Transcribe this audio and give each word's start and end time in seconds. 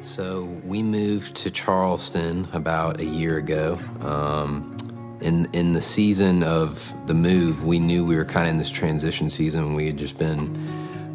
So 0.00 0.44
we 0.64 0.82
moved 0.82 1.36
to 1.36 1.50
Charleston 1.50 2.48
about 2.52 3.00
a 3.00 3.04
year 3.04 3.36
ago. 3.36 3.78
Um, 4.00 4.76
in 5.20 5.48
in 5.52 5.72
the 5.72 5.80
season 5.80 6.42
of 6.42 6.92
the 7.06 7.14
move, 7.14 7.64
we 7.64 7.78
knew 7.78 8.04
we 8.04 8.16
were 8.16 8.24
kind 8.24 8.46
of 8.46 8.50
in 8.50 8.58
this 8.58 8.70
transition 8.70 9.30
season. 9.30 9.74
We 9.74 9.86
had 9.86 9.96
just 9.96 10.18
been 10.18 10.58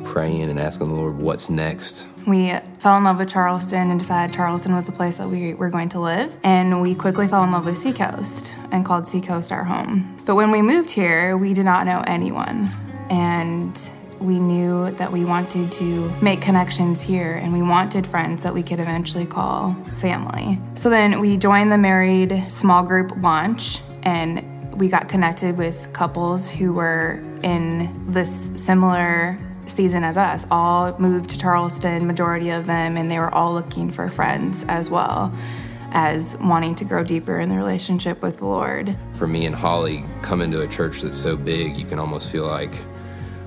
praying 0.05 0.43
and 0.43 0.59
asking 0.59 0.87
the 0.87 0.95
Lord, 0.95 1.17
"What's 1.17 1.49
next?" 1.49 2.07
We 2.25 2.53
fell 2.79 2.97
in 2.97 3.03
love 3.03 3.17
with 3.17 3.29
Charleston 3.29 3.89
and 3.89 3.99
decided 3.99 4.33
Charleston 4.33 4.73
was 4.73 4.85
the 4.85 4.91
place 4.91 5.17
that 5.17 5.29
we 5.29 5.53
were 5.53 5.69
going 5.69 5.89
to 5.89 5.99
live. 5.99 6.37
And 6.43 6.81
we 6.81 6.95
quickly 6.95 7.27
fell 7.27 7.43
in 7.43 7.51
love 7.51 7.65
with 7.65 7.77
Seacoast 7.77 8.53
and 8.71 8.85
called 8.85 9.07
Seacoast 9.07 9.51
our 9.51 9.63
home. 9.63 10.17
But 10.25 10.35
when 10.35 10.51
we 10.51 10.61
moved 10.61 10.91
here, 10.91 11.37
we 11.37 11.53
did 11.53 11.65
not 11.65 11.85
know 11.85 12.03
anyone. 12.07 12.69
And 13.09 13.77
we 14.19 14.39
knew 14.39 14.91
that 14.91 15.11
we 15.11 15.25
wanted 15.25 15.71
to 15.73 16.09
make 16.21 16.41
connections 16.41 17.01
here 17.01 17.33
and 17.33 17.53
we 17.53 17.61
wanted 17.61 18.05
friends 18.05 18.43
that 18.43 18.53
we 18.53 18.63
could 18.63 18.79
eventually 18.79 19.25
call 19.25 19.75
family. 19.97 20.59
So 20.75 20.89
then 20.89 21.19
we 21.19 21.37
joined 21.37 21.71
the 21.71 21.77
married 21.77 22.45
small 22.49 22.83
group 22.83 23.11
launch 23.17 23.81
and 24.03 24.43
we 24.77 24.89
got 24.89 25.09
connected 25.09 25.57
with 25.57 25.91
couples 25.93 26.51
who 26.51 26.73
were 26.73 27.23
in 27.43 28.11
this 28.11 28.51
similar 28.53 29.39
season 29.65 30.03
as 30.03 30.17
us. 30.17 30.45
All 30.51 30.97
moved 30.99 31.29
to 31.31 31.37
Charleston, 31.37 32.07
majority 32.07 32.51
of 32.51 32.67
them, 32.67 32.97
and 32.97 33.09
they 33.09 33.19
were 33.19 33.33
all 33.33 33.53
looking 33.53 33.91
for 33.91 34.09
friends 34.09 34.65
as 34.67 34.89
well 34.89 35.33
as 35.91 36.37
wanting 36.37 36.75
to 36.75 36.85
grow 36.85 37.03
deeper 37.03 37.39
in 37.39 37.49
the 37.49 37.55
relationship 37.55 38.21
with 38.21 38.37
the 38.37 38.45
Lord. 38.45 38.95
For 39.13 39.25
me 39.25 39.45
and 39.45 39.55
Holly, 39.55 40.03
coming 40.21 40.51
to 40.51 40.61
a 40.61 40.67
church 40.67 41.01
that's 41.01 41.17
so 41.17 41.35
big, 41.35 41.77
you 41.77 41.85
can 41.85 41.97
almost 41.97 42.29
feel 42.29 42.45
like 42.45 42.75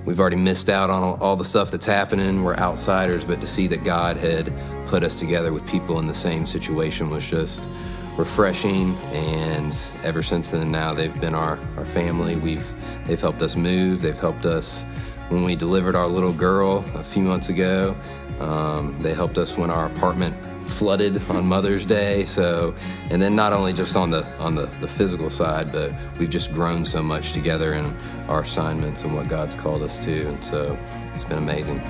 we've 0.05 0.21
already 0.21 0.37
missed 0.37 0.69
out 0.69 0.91
on 0.91 1.19
all 1.21 1.37
the 1.37 1.45
stuff 1.45 1.71
that's 1.71 1.87
happening. 1.87 2.43
We're 2.43 2.57
outsiders, 2.57 3.25
but 3.25 3.41
to 3.41 3.47
see 3.47 3.67
that 3.69 3.85
God 3.85 4.17
had 4.17 4.53
put 4.87 5.05
us 5.05 5.15
together 5.15 5.53
with 5.53 5.67
people 5.67 5.99
in 5.99 6.07
the 6.07 6.15
same 6.15 6.47
situation 6.47 7.11
was 7.11 7.25
just 7.25 7.69
refreshing. 8.17 8.97
And 9.13 9.77
ever 10.03 10.23
since 10.23 10.51
then, 10.51 10.71
now 10.71 10.95
they've 10.95 11.21
been 11.21 11.35
our, 11.35 11.59
our 11.77 11.85
family. 11.85 12.37
We've 12.37 12.75
they've 13.07 13.21
helped 13.21 13.43
us 13.43 13.57
move. 13.57 14.03
They've 14.03 14.19
helped 14.19 14.47
us 14.47 14.85
when 15.29 15.45
we 15.45 15.55
delivered 15.55 15.95
our 15.95 16.09
little 16.09 16.33
girl 16.33 16.85
a 16.95 17.05
few 17.05 17.23
months 17.23 17.49
ago. 17.49 17.97
Um, 18.41 19.01
they 19.01 19.15
helped 19.15 19.39
us 19.39 19.57
when 19.57 19.71
our 19.71 19.87
apartment 19.87 20.35
flooded 20.71 21.21
on 21.31 21.47
Mother's 21.47 21.85
Day. 21.85 22.25
So, 22.25 22.75
and 23.11 23.21
then 23.21 23.35
not 23.35 23.53
only 23.53 23.73
just 23.73 23.97
on 23.97 24.11
the 24.11 24.25
on 24.39 24.55
the, 24.55 24.67
the 24.81 24.89
physical 24.89 25.31
side, 25.31 25.73
but 25.73 25.93
we've 26.19 26.31
just 26.31 26.53
grown 26.53 26.85
so 26.85 27.03
much 27.03 27.33
together 27.33 27.75
in 27.75 27.95
our 28.29 28.43
assignments 28.43 29.03
and 29.03 29.15
what 29.15 29.29
God's 29.29 29.55
called 29.55 29.83
us 29.83 30.03
to. 30.05 30.29
And 30.29 30.43
so, 30.43 30.79
it's 31.13 31.25
been 31.25 31.39
amazing. 31.39 31.81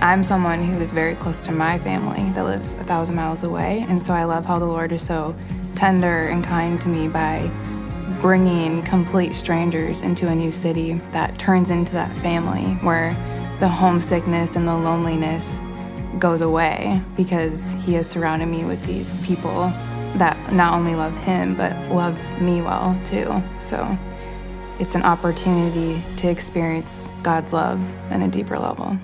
I'm 0.00 0.22
someone 0.22 0.62
who 0.62 0.80
is 0.80 0.92
very 0.92 1.16
close 1.16 1.44
to 1.46 1.52
my 1.52 1.78
family 1.80 2.30
that 2.34 2.44
lives 2.44 2.74
a 2.74 2.84
thousand 2.84 3.16
miles 3.16 3.42
away, 3.42 3.84
and 3.88 4.02
so 4.02 4.14
I 4.14 4.24
love 4.24 4.46
how 4.46 4.58
the 4.60 4.64
Lord 4.64 4.92
is 4.92 5.02
so 5.02 5.34
tender 5.74 6.28
and 6.28 6.44
kind 6.44 6.80
to 6.80 6.88
me 6.88 7.08
by 7.08 7.50
bringing 8.20 8.82
complete 8.82 9.34
strangers 9.34 10.00
into 10.00 10.28
a 10.28 10.34
new 10.34 10.50
city 10.50 10.94
that 11.12 11.38
turns 11.38 11.70
into 11.70 11.92
that 11.92 12.14
family 12.16 12.74
where 12.84 13.14
the 13.60 13.68
homesickness 13.68 14.56
and 14.56 14.66
the 14.66 14.74
loneliness 14.74 15.60
goes 16.18 16.40
away 16.40 17.00
because 17.16 17.74
he 17.84 17.94
has 17.94 18.08
surrounded 18.08 18.46
me 18.46 18.64
with 18.64 18.84
these 18.84 19.16
people 19.18 19.72
that 20.16 20.36
not 20.52 20.74
only 20.74 20.94
love 20.94 21.16
him 21.18 21.54
but 21.54 21.72
love 21.90 22.18
me 22.40 22.62
well 22.62 22.98
too. 23.04 23.42
So 23.60 23.96
it's 24.78 24.94
an 24.94 25.02
opportunity 25.02 26.02
to 26.16 26.28
experience 26.28 27.10
God's 27.22 27.52
love 27.52 27.80
in 28.12 28.22
a 28.22 28.28
deeper 28.28 28.58
level. 28.58 28.96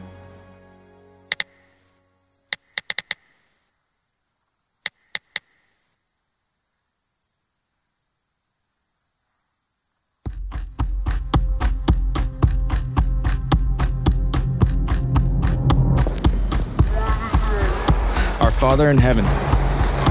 Father 18.64 18.88
in 18.88 18.96
heaven, 18.96 19.26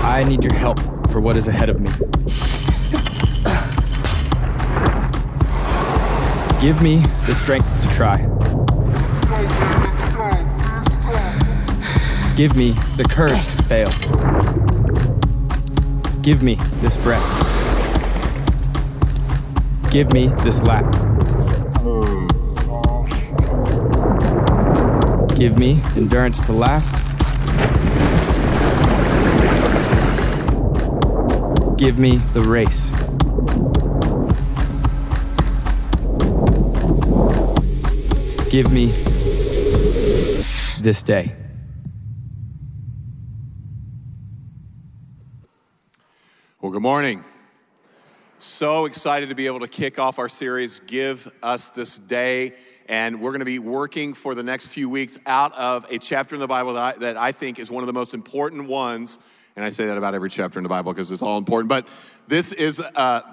I 0.06 0.24
need 0.24 0.44
your 0.44 0.54
help 0.54 0.80
for 1.10 1.20
what 1.20 1.36
is 1.36 1.48
ahead 1.48 1.70
of 1.70 1.82
me. 1.82 1.90
Give 6.62 6.80
me 6.80 6.98
the 7.26 7.34
strength 7.34 7.82
to 7.82 7.90
try. 7.90 8.18
Give 12.36 12.56
me 12.56 12.74
the 12.96 13.08
courage 13.10 13.44
to 13.48 13.64
fail. 13.64 13.90
Give 16.22 16.44
me 16.44 16.54
this 16.82 16.96
breath. 16.98 17.26
Give 19.90 20.14
me 20.14 20.28
this 20.44 20.62
lap. 20.62 20.86
Give 25.36 25.58
me 25.58 25.82
endurance 25.96 26.46
to 26.46 26.54
last 26.54 27.13
give 31.84 32.00
me 32.00 32.16
the 32.32 32.42
race. 32.42 32.92
Give 38.50 38.72
me 38.72 38.86
this 40.80 41.04
day. 41.04 41.36
Well, 46.62 46.72
good 46.72 46.82
morning. 46.82 47.22
So 48.40 48.86
excited 48.86 49.28
to 49.28 49.36
be 49.36 49.48
able 49.48 49.60
to 49.60 49.68
kick 49.68 50.00
off 50.00 50.20
our 50.20 50.30
series, 50.30 50.80
Give 50.80 51.30
Us 51.44 51.70
This 51.70 51.98
Day. 51.98 52.54
And 52.88 53.20
we're 53.20 53.32
going 53.32 53.40
to 53.40 53.46
be 53.46 53.60
working 53.60 54.14
for 54.14 54.36
the 54.36 54.44
next 54.44 54.68
few 54.68 54.90
weeks 54.90 55.20
out 55.26 55.52
of 55.58 55.92
a 55.92 55.98
chapter 55.98 56.36
in 56.36 56.40
the 56.40 56.48
Bible 56.48 56.76
that 56.76 56.96
I, 56.96 57.00
that 57.00 57.18
I 57.18 57.34
think 57.34 57.60
is 57.60 57.70
one 57.70 57.84
of 57.84 57.88
the 57.88 57.94
most 57.94 58.14
important 58.14 58.70
ones 58.70 59.20
and 59.56 59.64
I 59.64 59.70
say 59.70 59.86
that 59.86 59.98
about 59.98 60.16
every 60.16 60.30
chapter 60.30 60.60
in 60.60 60.64
the 60.64 60.70
Bible 60.70 60.94
because 60.94 61.12
it's 61.12 61.22
all 61.22 61.38
important. 61.38 61.70
But 61.70 61.88
this 62.28 62.52
is 62.52 62.80
a, 62.80 63.24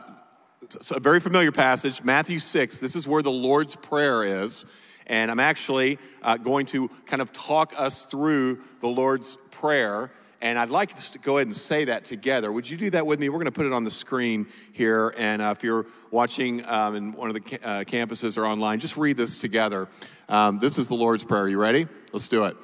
a 0.90 1.00
very 1.00 1.20
familiar 1.20 1.52
passage, 1.52 2.04
Matthew 2.04 2.38
6. 2.38 2.80
This 2.80 2.94
is 2.94 3.08
where 3.08 3.22
the 3.22 3.30
Lord's 3.30 3.76
Prayer 3.76 4.24
is. 4.24 4.66
And 5.06 5.30
I'm 5.30 5.40
actually 5.40 5.98
uh, 6.22 6.36
going 6.36 6.66
to 6.66 6.88
kind 7.06 7.22
of 7.22 7.32
talk 7.32 7.72
us 7.76 8.06
through 8.06 8.60
the 8.80 8.88
Lord's 8.88 9.36
Prayer. 9.50 10.10
And 10.42 10.58
I'd 10.58 10.70
like 10.70 10.92
us 10.92 11.10
to 11.10 11.18
go 11.18 11.36
ahead 11.36 11.46
and 11.46 11.56
say 11.56 11.86
that 11.86 12.04
together. 12.04 12.52
Would 12.52 12.68
you 12.68 12.76
do 12.76 12.90
that 12.90 13.06
with 13.06 13.18
me? 13.18 13.28
We're 13.28 13.38
going 13.38 13.46
to 13.46 13.52
put 13.52 13.66
it 13.66 13.72
on 13.72 13.84
the 13.84 13.90
screen 13.90 14.46
here. 14.72 15.12
And 15.18 15.42
uh, 15.42 15.54
if 15.56 15.64
you're 15.64 15.86
watching 16.10 16.66
um, 16.66 16.94
in 16.96 17.12
one 17.12 17.28
of 17.28 17.34
the 17.34 17.40
ca- 17.40 17.58
uh, 17.62 17.84
campuses 17.84 18.38
or 18.38 18.46
online, 18.46 18.78
just 18.78 18.96
read 18.96 19.16
this 19.16 19.38
together. 19.38 19.88
Um, 20.28 20.58
this 20.58 20.78
is 20.78 20.88
the 20.88 20.94
Lord's 20.94 21.24
Prayer. 21.24 21.42
Are 21.42 21.48
you 21.48 21.60
ready? 21.60 21.88
Let's 22.12 22.28
do 22.28 22.44
it. 22.44 22.56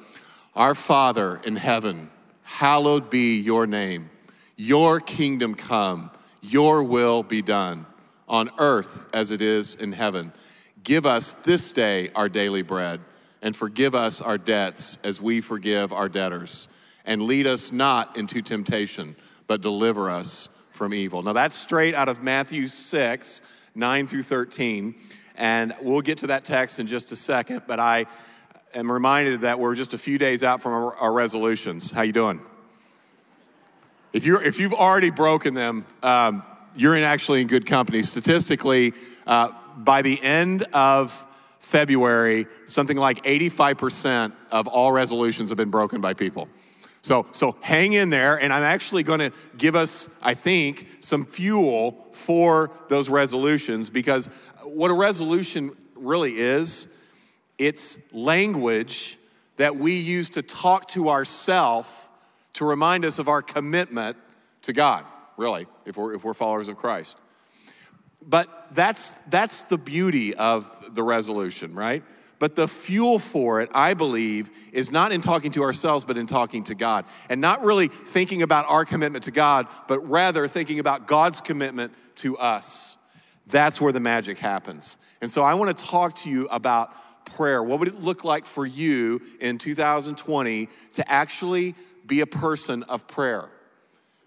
Our 0.55 0.73
Father 0.73 1.39
in 1.45 1.55
heaven, 1.55 2.09
hallowed 2.47 3.09
be 3.09 3.37
your 3.39 3.67
name. 3.67 4.09
Your 4.55 5.01
kingdom 5.01 5.53
come, 5.53 6.09
your 6.41 6.81
will 6.81 7.21
be 7.21 7.41
done 7.41 7.85
on 8.27 8.49
earth 8.57 9.09
as 9.13 9.31
it 9.31 9.41
is 9.41 9.75
in 9.75 9.91
heaven. 9.91 10.31
Give 10.81 11.05
us 11.05 11.33
this 11.33 11.71
day 11.71 12.09
our 12.15 12.29
daily 12.29 12.61
bread, 12.61 13.01
and 13.41 13.53
forgive 13.53 13.93
us 13.93 14.21
our 14.21 14.37
debts 14.37 14.97
as 15.03 15.21
we 15.21 15.41
forgive 15.41 15.91
our 15.91 16.07
debtors. 16.07 16.69
And 17.05 17.23
lead 17.23 17.47
us 17.47 17.73
not 17.73 18.17
into 18.17 18.41
temptation, 18.41 19.17
but 19.47 19.61
deliver 19.61 20.09
us 20.09 20.47
from 20.71 20.93
evil. 20.93 21.21
Now, 21.21 21.33
that's 21.33 21.55
straight 21.55 21.95
out 21.95 22.07
of 22.07 22.23
Matthew 22.23 22.67
6, 22.67 23.41
9 23.75 24.07
through 24.07 24.21
13. 24.23 24.95
And 25.35 25.73
we'll 25.81 26.01
get 26.01 26.19
to 26.19 26.27
that 26.27 26.45
text 26.45 26.79
in 26.79 26.87
just 26.87 27.11
a 27.11 27.15
second, 27.15 27.63
but 27.67 27.79
I 27.79 28.05
am 28.73 28.91
reminded 28.91 29.41
that 29.41 29.59
we're 29.59 29.75
just 29.75 29.93
a 29.93 29.97
few 29.97 30.17
days 30.17 30.43
out 30.43 30.61
from 30.61 30.73
our, 30.73 30.95
our 30.95 31.13
resolutions. 31.13 31.91
How 31.91 32.01
you 32.01 32.13
doing? 32.13 32.41
If, 34.13 34.25
you're, 34.25 34.41
if 34.41 34.59
you've 34.59 34.73
already 34.73 35.09
broken 35.09 35.53
them, 35.53 35.85
um, 36.03 36.43
you're 36.75 36.95
in 36.95 37.03
actually 37.03 37.41
in 37.41 37.47
good 37.47 37.65
company. 37.65 38.01
Statistically, 38.03 38.93
uh, 39.25 39.51
by 39.77 40.01
the 40.01 40.21
end 40.21 40.63
of 40.73 41.25
February, 41.59 42.47
something 42.65 42.97
like 42.97 43.23
85% 43.23 44.33
of 44.51 44.67
all 44.67 44.91
resolutions 44.91 45.49
have 45.49 45.57
been 45.57 45.69
broken 45.69 46.01
by 46.01 46.13
people. 46.13 46.47
So, 47.01 47.25
so 47.31 47.55
hang 47.61 47.93
in 47.93 48.09
there, 48.09 48.41
and 48.41 48.51
I'm 48.51 48.63
actually 48.63 49.03
going 49.03 49.19
to 49.19 49.31
give 49.57 49.75
us, 49.75 50.19
I 50.21 50.33
think, 50.33 50.87
some 50.99 51.25
fuel 51.25 52.07
for 52.11 52.71
those 52.89 53.09
resolutions 53.09 53.89
because 53.89 54.51
what 54.63 54.91
a 54.91 54.93
resolution 54.93 55.71
really 55.95 56.37
is, 56.37 56.87
it's 57.57 58.13
language 58.13 59.17
that 59.57 59.75
we 59.75 59.97
use 59.97 60.31
to 60.31 60.41
talk 60.41 60.87
to 60.89 61.09
ourselves 61.09 62.09
to 62.53 62.65
remind 62.65 63.05
us 63.05 63.19
of 63.19 63.27
our 63.27 63.41
commitment 63.41 64.17
to 64.63 64.73
God, 64.73 65.05
really, 65.37 65.67
if 65.85 65.97
we're, 65.97 66.13
if 66.15 66.23
we're 66.23 66.33
followers 66.33 66.69
of 66.69 66.77
Christ. 66.77 67.19
But 68.25 68.73
that's, 68.73 69.13
that's 69.29 69.63
the 69.63 69.77
beauty 69.77 70.35
of 70.35 70.95
the 70.95 71.03
resolution, 71.03 71.73
right? 71.73 72.03
But 72.39 72.55
the 72.55 72.67
fuel 72.67 73.19
for 73.19 73.61
it, 73.61 73.69
I 73.73 73.93
believe, 73.93 74.51
is 74.71 74.91
not 74.91 75.11
in 75.11 75.21
talking 75.21 75.51
to 75.53 75.63
ourselves, 75.63 76.05
but 76.05 76.17
in 76.17 76.27
talking 76.27 76.63
to 76.65 76.75
God. 76.75 77.05
And 77.29 77.41
not 77.41 77.63
really 77.63 77.87
thinking 77.87 78.41
about 78.41 78.65
our 78.69 78.85
commitment 78.85 79.23
to 79.25 79.31
God, 79.31 79.67
but 79.87 79.99
rather 80.07 80.47
thinking 80.47 80.79
about 80.79 81.07
God's 81.07 81.41
commitment 81.41 81.93
to 82.17 82.37
us. 82.37 82.97
That's 83.47 83.79
where 83.79 83.93
the 83.93 83.99
magic 83.99 84.37
happens. 84.37 84.97
And 85.21 85.31
so 85.31 85.43
I 85.43 85.53
want 85.53 85.75
to 85.75 85.85
talk 85.85 86.13
to 86.15 86.29
you 86.29 86.47
about 86.47 86.93
prayer. 87.31 87.61
What 87.61 87.79
would 87.79 87.87
it 87.87 88.01
look 88.01 88.23
like 88.23 88.45
for 88.45 88.65
you 88.65 89.21
in 89.39 89.57
2020 89.57 90.69
to 90.93 91.11
actually 91.11 91.75
be 92.05 92.21
a 92.21 92.27
person 92.27 92.83
of 92.83 93.07
prayer? 93.07 93.49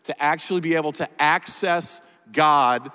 To 0.04 0.22
actually 0.22 0.60
be 0.60 0.74
able 0.74 0.92
to 0.92 1.08
access 1.20 2.02
God 2.32 2.90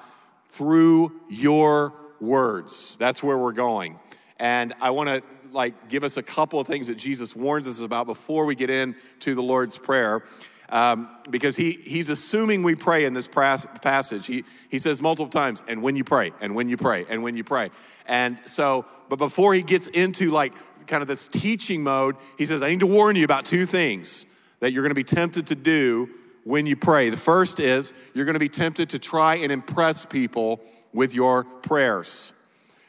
through 0.47 1.11
your 1.29 1.93
words. 2.19 2.97
That's 2.97 3.21
where 3.21 3.37
we're 3.37 3.51
going. 3.51 3.99
And 4.39 4.73
I 4.81 4.91
want 4.91 5.09
to 5.09 5.21
like 5.51 5.89
give 5.89 6.03
us 6.03 6.17
a 6.17 6.23
couple 6.23 6.59
of 6.59 6.67
things 6.67 6.87
that 6.87 6.97
Jesus 6.97 7.35
warns 7.35 7.67
us 7.67 7.81
about 7.81 8.07
before 8.07 8.45
we 8.45 8.55
get 8.55 8.69
into 8.69 9.35
the 9.35 9.41
Lord's 9.41 9.77
Prayer. 9.77 10.23
Um, 10.69 11.09
because 11.29 11.56
he, 11.56 11.71
he's 11.71 12.09
assuming 12.09 12.63
we 12.63 12.75
pray 12.75 13.06
in 13.06 13.13
this 13.13 13.27
passage. 13.27 14.25
He, 14.25 14.44
he 14.69 14.79
says 14.79 15.01
multiple 15.01 15.29
times, 15.29 15.62
and 15.67 15.81
when 15.83 15.95
you 15.95 16.03
pray, 16.03 16.31
and 16.41 16.56
when 16.56 16.69
you 16.69 16.77
pray, 16.77 17.06
and 17.07 17.21
when 17.21 17.38
you 17.38 17.44
pray. 17.44 17.69
And 18.07 18.39
so, 18.45 18.85
but 19.09 19.17
before 19.19 19.53
he 19.53 19.62
gets 19.62 19.88
into 19.88 20.31
like 20.31 20.53
kind 20.88 21.01
of 21.01 21.07
this 21.07 21.27
teaching 21.27 21.83
mode, 21.83 22.15
he 22.38 22.45
says, 22.45 22.63
I 22.63 22.69
need 22.69 22.79
to 22.79 22.88
warn 22.88 23.15
you 23.15 23.25
about 23.25 23.45
two 23.45 23.65
things 23.65 24.25
that 24.59 24.71
you're 24.71 24.83
going 24.83 24.89
to 24.91 24.95
be 24.95 25.03
tempted 25.03 25.47
to 25.47 25.56
do 25.56 26.09
when 26.44 26.65
you 26.65 26.75
pray. 26.75 27.09
The 27.09 27.17
first 27.17 27.59
is 27.59 27.94
you're 28.13 28.25
going 28.25 28.33
to 28.33 28.39
be 28.39 28.50
tempted 28.50 28.91
to 28.91 29.00
try 29.00 29.35
and 29.35 29.51
impress 29.51 30.06
people 30.06 30.62
with 30.94 31.13
your 31.13 31.44
prayers. 31.44 32.33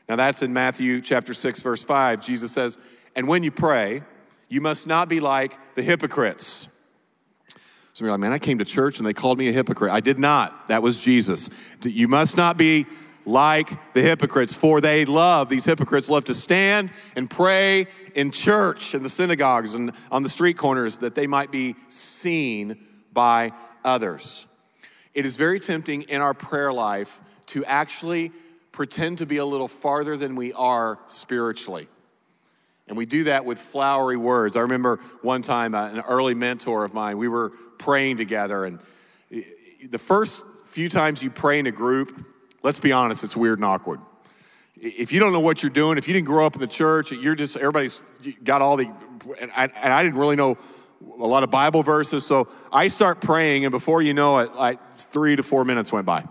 Now, 0.08 0.16
that's 0.16 0.42
in 0.42 0.52
Matthew 0.52 1.00
chapter 1.00 1.34
6, 1.34 1.60
verse 1.62 1.82
5. 1.82 2.24
Jesus 2.24 2.52
says, 2.52 2.78
And 3.16 3.26
when 3.26 3.42
you 3.42 3.50
pray, 3.50 4.02
you 4.48 4.60
must 4.60 4.86
not 4.86 5.08
be 5.08 5.18
like 5.18 5.74
the 5.74 5.82
hypocrites. 5.82 6.68
So 7.96 8.04
you're 8.04 8.12
like, 8.12 8.20
man, 8.20 8.34
I 8.34 8.38
came 8.38 8.58
to 8.58 8.64
church 8.66 8.98
and 8.98 9.06
they 9.06 9.14
called 9.14 9.38
me 9.38 9.48
a 9.48 9.52
hypocrite. 9.52 9.90
I 9.90 10.00
did 10.00 10.18
not. 10.18 10.68
That 10.68 10.82
was 10.82 11.00
Jesus. 11.00 11.48
You 11.82 12.08
must 12.08 12.36
not 12.36 12.58
be 12.58 12.84
like 13.24 13.94
the 13.94 14.02
hypocrites, 14.02 14.52
for 14.52 14.82
they 14.82 15.06
love, 15.06 15.48
these 15.48 15.64
hypocrites 15.64 16.10
love 16.10 16.26
to 16.26 16.34
stand 16.34 16.90
and 17.16 17.30
pray 17.30 17.86
in 18.14 18.32
church, 18.32 18.94
in 18.94 19.02
the 19.02 19.08
synagogues, 19.08 19.74
and 19.74 19.92
on 20.12 20.22
the 20.22 20.28
street 20.28 20.58
corners 20.58 20.98
that 20.98 21.14
they 21.14 21.26
might 21.26 21.50
be 21.50 21.74
seen 21.88 22.76
by 23.14 23.52
others. 23.82 24.46
It 25.14 25.24
is 25.24 25.38
very 25.38 25.58
tempting 25.58 26.02
in 26.02 26.20
our 26.20 26.34
prayer 26.34 26.74
life 26.74 27.22
to 27.46 27.64
actually 27.64 28.30
pretend 28.72 29.18
to 29.18 29.26
be 29.26 29.38
a 29.38 29.46
little 29.46 29.68
farther 29.68 30.18
than 30.18 30.36
we 30.36 30.52
are 30.52 30.98
spiritually. 31.06 31.88
And 32.88 32.96
we 32.96 33.04
do 33.06 33.24
that 33.24 33.44
with 33.44 33.58
flowery 33.58 34.16
words. 34.16 34.56
I 34.56 34.60
remember 34.60 34.98
one 35.22 35.42
time, 35.42 35.74
uh, 35.74 35.90
an 35.90 36.00
early 36.08 36.34
mentor 36.34 36.84
of 36.84 36.94
mine, 36.94 37.18
we 37.18 37.28
were 37.28 37.50
praying 37.78 38.16
together. 38.16 38.64
And 38.64 38.78
the 39.90 39.98
first 39.98 40.46
few 40.66 40.88
times 40.88 41.22
you 41.22 41.30
pray 41.30 41.58
in 41.58 41.66
a 41.66 41.72
group, 41.72 42.16
let's 42.62 42.78
be 42.78 42.92
honest, 42.92 43.24
it's 43.24 43.36
weird 43.36 43.58
and 43.58 43.64
awkward. 43.64 44.00
If 44.76 45.12
you 45.12 45.18
don't 45.18 45.32
know 45.32 45.40
what 45.40 45.62
you're 45.62 45.70
doing, 45.70 45.98
if 45.98 46.06
you 46.06 46.14
didn't 46.14 46.26
grow 46.26 46.46
up 46.46 46.54
in 46.54 46.60
the 46.60 46.66
church, 46.66 47.10
you're 47.10 47.34
just, 47.34 47.56
everybody's 47.56 48.02
got 48.44 48.62
all 48.62 48.76
the, 48.76 48.92
and 49.40 49.50
I, 49.56 49.64
and 49.64 49.92
I 49.92 50.02
didn't 50.02 50.18
really 50.18 50.36
know 50.36 50.56
a 51.18 51.26
lot 51.26 51.42
of 51.42 51.50
Bible 51.50 51.82
verses. 51.82 52.24
So 52.24 52.46
I 52.70 52.88
start 52.88 53.20
praying, 53.20 53.64
and 53.64 53.72
before 53.72 54.02
you 54.02 54.14
know 54.14 54.38
it, 54.38 54.54
like 54.54 54.78
three 54.92 55.34
to 55.34 55.42
four 55.42 55.64
minutes 55.64 55.92
went 55.92 56.06
by. 56.06 56.24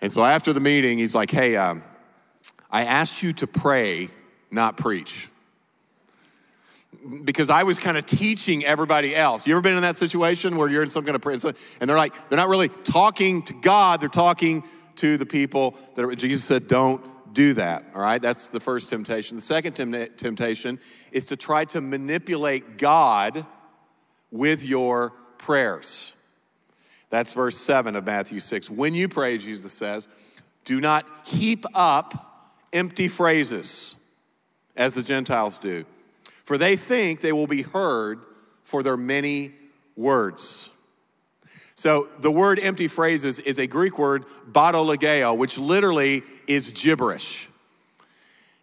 And 0.00 0.12
so 0.12 0.24
after 0.24 0.52
the 0.52 0.60
meeting, 0.60 0.98
he's 0.98 1.14
like, 1.14 1.30
hey, 1.30 1.56
um, 1.56 1.82
I 2.70 2.84
asked 2.84 3.22
you 3.22 3.32
to 3.34 3.46
pray, 3.46 4.08
not 4.54 4.76
preach. 4.76 5.28
Because 7.24 7.50
I 7.50 7.64
was 7.64 7.78
kind 7.78 7.98
of 7.98 8.06
teaching 8.06 8.64
everybody 8.64 9.14
else. 9.14 9.46
You 9.46 9.54
ever 9.54 9.60
been 9.60 9.76
in 9.76 9.82
that 9.82 9.96
situation 9.96 10.56
where 10.56 10.68
you're 10.68 10.82
in 10.82 10.88
some 10.88 11.04
kind 11.04 11.16
of 11.16 11.20
prayer 11.20 11.36
and 11.80 11.90
they're 11.90 11.96
like, 11.96 12.14
they're 12.28 12.38
not 12.38 12.48
really 12.48 12.68
talking 12.68 13.42
to 13.42 13.52
God, 13.54 14.00
they're 14.00 14.08
talking 14.08 14.64
to 14.96 15.16
the 15.16 15.26
people 15.26 15.76
that 15.96 16.04
are, 16.04 16.14
Jesus 16.14 16.44
said, 16.44 16.68
don't 16.68 17.04
do 17.34 17.52
that, 17.54 17.84
all 17.94 18.00
right? 18.00 18.22
That's 18.22 18.46
the 18.46 18.60
first 18.60 18.88
temptation. 18.88 19.36
The 19.36 19.42
second 19.42 19.74
temptation 20.16 20.78
is 21.12 21.26
to 21.26 21.36
try 21.36 21.64
to 21.66 21.80
manipulate 21.80 22.78
God 22.78 23.44
with 24.30 24.64
your 24.64 25.10
prayers. 25.36 26.14
That's 27.10 27.34
verse 27.34 27.56
7 27.56 27.96
of 27.96 28.06
Matthew 28.06 28.40
6. 28.40 28.70
When 28.70 28.94
you 28.94 29.08
pray, 29.08 29.36
Jesus 29.38 29.72
says, 29.72 30.08
do 30.64 30.80
not 30.80 31.06
heap 31.26 31.64
up 31.74 32.62
empty 32.72 33.08
phrases 33.08 33.96
as 34.76 34.94
the 34.94 35.02
Gentiles 35.02 35.58
do, 35.58 35.84
for 36.24 36.58
they 36.58 36.76
think 36.76 37.20
they 37.20 37.32
will 37.32 37.46
be 37.46 37.62
heard 37.62 38.20
for 38.64 38.82
their 38.82 38.96
many 38.96 39.52
words. 39.96 40.70
So 41.74 42.08
the 42.20 42.30
word 42.30 42.58
empty 42.60 42.88
phrases 42.88 43.40
is 43.40 43.58
a 43.58 43.66
Greek 43.66 43.98
word, 43.98 44.24
batologeo, 44.50 45.36
which 45.36 45.58
literally 45.58 46.22
is 46.46 46.70
gibberish. 46.70 47.48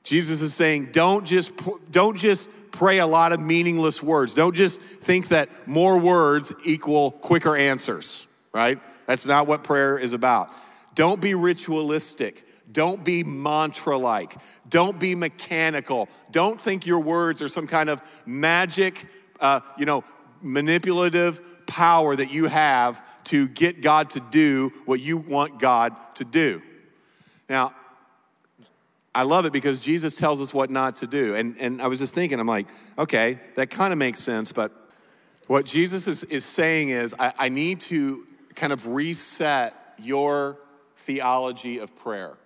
Jesus 0.04 0.42
is 0.42 0.54
saying, 0.54 0.90
don't 0.92 1.26
just, 1.26 1.52
don't 1.92 2.18
just 2.18 2.50
pray 2.72 3.00
a 3.00 3.06
lot 3.06 3.34
of 3.34 3.40
meaningless 3.40 4.02
words. 4.02 4.34
Don't 4.34 4.56
just 4.56 4.82
think 4.82 5.28
that 5.28 5.68
more 5.68 6.00
words 6.00 6.54
equal 6.66 7.12
quicker 7.12 7.56
answers 7.56 8.28
right? 8.54 8.80
That's 9.06 9.26
not 9.26 9.48
what 9.48 9.64
prayer 9.64 9.98
is 9.98 10.14
about. 10.14 10.50
Don't 10.96 11.22
be 11.22 11.36
ritualistic. 11.36 12.46
Don't 12.72 13.04
be 13.04 13.24
mantra 13.24 13.98
like. 13.98 14.36
Don't 14.70 15.00
be 15.00 15.16
mechanical. 15.16 16.10
Don't 16.32 16.60
think 16.60 16.86
your 16.86 17.00
words 17.00 17.42
are 17.42 17.48
some 17.48 17.68
kind 17.68 17.90
of 17.90 18.02
magic, 18.26 19.06
uh, 19.40 19.62
you 19.78 19.86
know, 19.86 20.04
manipulative 20.42 21.66
power 21.68 22.16
that 22.16 22.32
you 22.32 22.46
have 22.46 23.24
to 23.26 23.48
get 23.48 23.82
God 23.82 24.12
to 24.12 24.20
do 24.20 24.72
what 24.86 25.00
you 25.00 25.18
want 25.18 25.60
God 25.60 25.96
to 26.16 26.26
do. 26.26 26.62
Now, 27.50 27.74
I 29.14 29.24
love 29.24 29.46
it 29.46 29.52
because 29.52 29.82
Jesus 29.82 30.16
tells 30.16 30.40
us 30.40 30.54
what 30.54 30.70
not 30.70 30.98
to 30.98 31.08
do. 31.08 31.36
And, 31.36 31.58
and 31.60 31.82
I 31.82 31.88
was 31.88 32.00
just 32.00 32.16
thinking, 32.16 32.40
I'm 32.40 32.48
like, 32.48 32.68
okay, 32.98 33.40
that 33.56 33.70
kind 33.70 33.92
of 33.92 34.00
makes 34.00 34.20
sense, 34.20 34.52
but 34.52 34.72
what 35.48 35.66
Jesus 35.66 36.08
is, 36.08 36.24
is 36.26 36.46
saying 36.46 36.90
is, 36.90 37.14
I, 37.20 37.34
I 37.38 37.50
need 37.50 37.82
to 37.82 38.26
kind 38.56 38.72
of 38.72 38.88
reset 38.88 39.76
your 39.98 40.58
theology 40.96 41.80
of 41.80 41.94
prayer. 41.96 42.38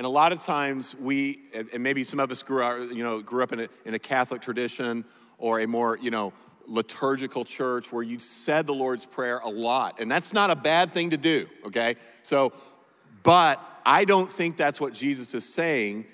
And 0.00 0.06
a 0.06 0.08
lot 0.08 0.32
of 0.32 0.40
times 0.40 0.96
we, 0.96 1.40
and 1.52 1.82
maybe 1.82 2.04
some 2.04 2.20
of 2.20 2.30
us 2.30 2.42
grew 2.42 2.62
up, 2.62 2.90
you 2.90 3.04
know, 3.04 3.20
grew 3.20 3.42
up 3.42 3.52
in 3.52 3.60
a, 3.60 3.68
in 3.84 3.92
a 3.92 3.98
Catholic 3.98 4.40
tradition 4.40 5.04
or 5.36 5.60
a 5.60 5.66
more, 5.66 5.98
you 6.00 6.10
know, 6.10 6.32
liturgical 6.64 7.44
church 7.44 7.92
where 7.92 8.02
you 8.02 8.18
said 8.18 8.66
the 8.66 8.72
Lord's 8.72 9.04
Prayer 9.04 9.40
a 9.44 9.50
lot. 9.50 10.00
And 10.00 10.10
that's 10.10 10.32
not 10.32 10.48
a 10.48 10.56
bad 10.56 10.94
thing 10.94 11.10
to 11.10 11.18
do, 11.18 11.46
okay? 11.66 11.96
So, 12.22 12.54
but 13.22 13.60
I 13.84 14.06
don't 14.06 14.30
think 14.30 14.56
that's 14.56 14.80
what 14.80 14.94
Jesus 14.94 15.34
is 15.34 15.44
saying 15.44 16.06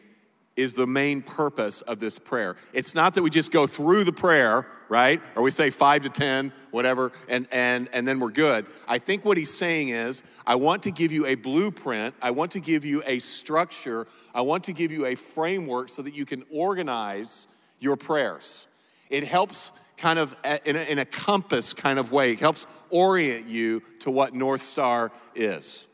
is 0.56 0.74
the 0.74 0.86
main 0.86 1.22
purpose 1.22 1.82
of 1.82 2.00
this 2.00 2.18
prayer. 2.18 2.56
It's 2.72 2.94
not 2.94 3.14
that 3.14 3.22
we 3.22 3.30
just 3.30 3.52
go 3.52 3.66
through 3.66 4.04
the 4.04 4.12
prayer, 4.12 4.66
right? 4.88 5.22
Or 5.36 5.42
we 5.42 5.50
say 5.50 5.70
five 5.70 6.02
to 6.04 6.08
10, 6.08 6.52
whatever, 6.70 7.12
and, 7.28 7.46
and, 7.52 7.88
and 7.92 8.08
then 8.08 8.18
we're 8.18 8.30
good. 8.30 8.66
I 8.88 8.98
think 8.98 9.24
what 9.24 9.36
he's 9.36 9.52
saying 9.52 9.90
is, 9.90 10.22
I 10.46 10.56
want 10.56 10.82
to 10.84 10.90
give 10.90 11.12
you 11.12 11.26
a 11.26 11.34
blueprint, 11.34 12.14
I 12.22 12.30
want 12.30 12.52
to 12.52 12.60
give 12.60 12.84
you 12.84 13.02
a 13.06 13.18
structure, 13.18 14.06
I 14.34 14.40
want 14.40 14.64
to 14.64 14.72
give 14.72 14.90
you 14.90 15.06
a 15.06 15.14
framework 15.14 15.90
so 15.90 16.02
that 16.02 16.14
you 16.14 16.24
can 16.24 16.44
organize 16.50 17.48
your 17.78 17.96
prayers. 17.96 18.68
It 19.10 19.24
helps 19.24 19.72
kind 19.96 20.18
of 20.18 20.36
uh, 20.44 20.58
in 20.64 20.76
a, 20.76 20.82
in 20.90 20.98
a 20.98 21.04
compass 21.04 21.72
kind 21.72 21.98
of 21.98 22.12
way, 22.12 22.32
it 22.32 22.40
helps 22.40 22.66
orient 22.90 23.46
you 23.46 23.80
to 24.00 24.10
what 24.10 24.34
North 24.34 24.60
Star 24.60 25.12
is. 25.34 25.88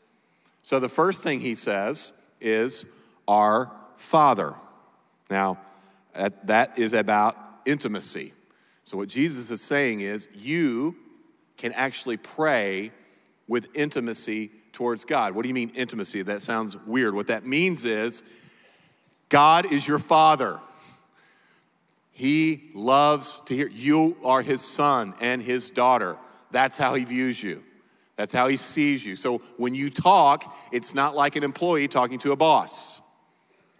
So 0.61 0.79
the 0.79 0.89
first 0.89 1.23
thing 1.23 1.39
he 1.39 1.55
says 1.55 2.13
is, 2.39 2.85
Our 3.27 3.71
Father. 3.95 4.55
Now, 5.29 5.59
that 6.43 6.77
is 6.77 6.93
about 6.93 7.35
intimacy. 7.65 8.33
So, 8.83 8.97
what 8.97 9.09
Jesus 9.09 9.49
is 9.49 9.61
saying 9.61 10.01
is, 10.01 10.27
you 10.35 10.95
can 11.57 11.71
actually 11.73 12.17
pray 12.17 12.91
with 13.47 13.69
intimacy 13.75 14.51
towards 14.73 15.05
God. 15.05 15.33
What 15.33 15.43
do 15.43 15.47
you 15.47 15.53
mean, 15.53 15.71
intimacy? 15.75 16.21
That 16.21 16.41
sounds 16.41 16.77
weird. 16.77 17.15
What 17.15 17.27
that 17.27 17.45
means 17.45 17.85
is, 17.85 18.23
God 19.29 19.71
is 19.71 19.87
your 19.87 19.99
Father. 19.99 20.59
He 22.11 22.71
loves 22.75 23.41
to 23.47 23.55
hear. 23.55 23.67
You 23.69 24.17
are 24.23 24.41
His 24.41 24.61
son 24.61 25.13
and 25.21 25.41
His 25.41 25.69
daughter. 25.69 26.17
That's 26.51 26.77
how 26.77 26.93
He 26.93 27.05
views 27.05 27.41
you. 27.41 27.63
That's 28.17 28.33
how 28.33 28.47
He 28.47 28.57
sees 28.57 29.05
you. 29.05 29.15
So, 29.15 29.39
when 29.57 29.73
you 29.73 29.89
talk, 29.89 30.53
it's 30.71 30.93
not 30.93 31.15
like 31.15 31.35
an 31.37 31.43
employee 31.43 31.87
talking 31.87 32.19
to 32.19 32.33
a 32.33 32.35
boss 32.35 33.01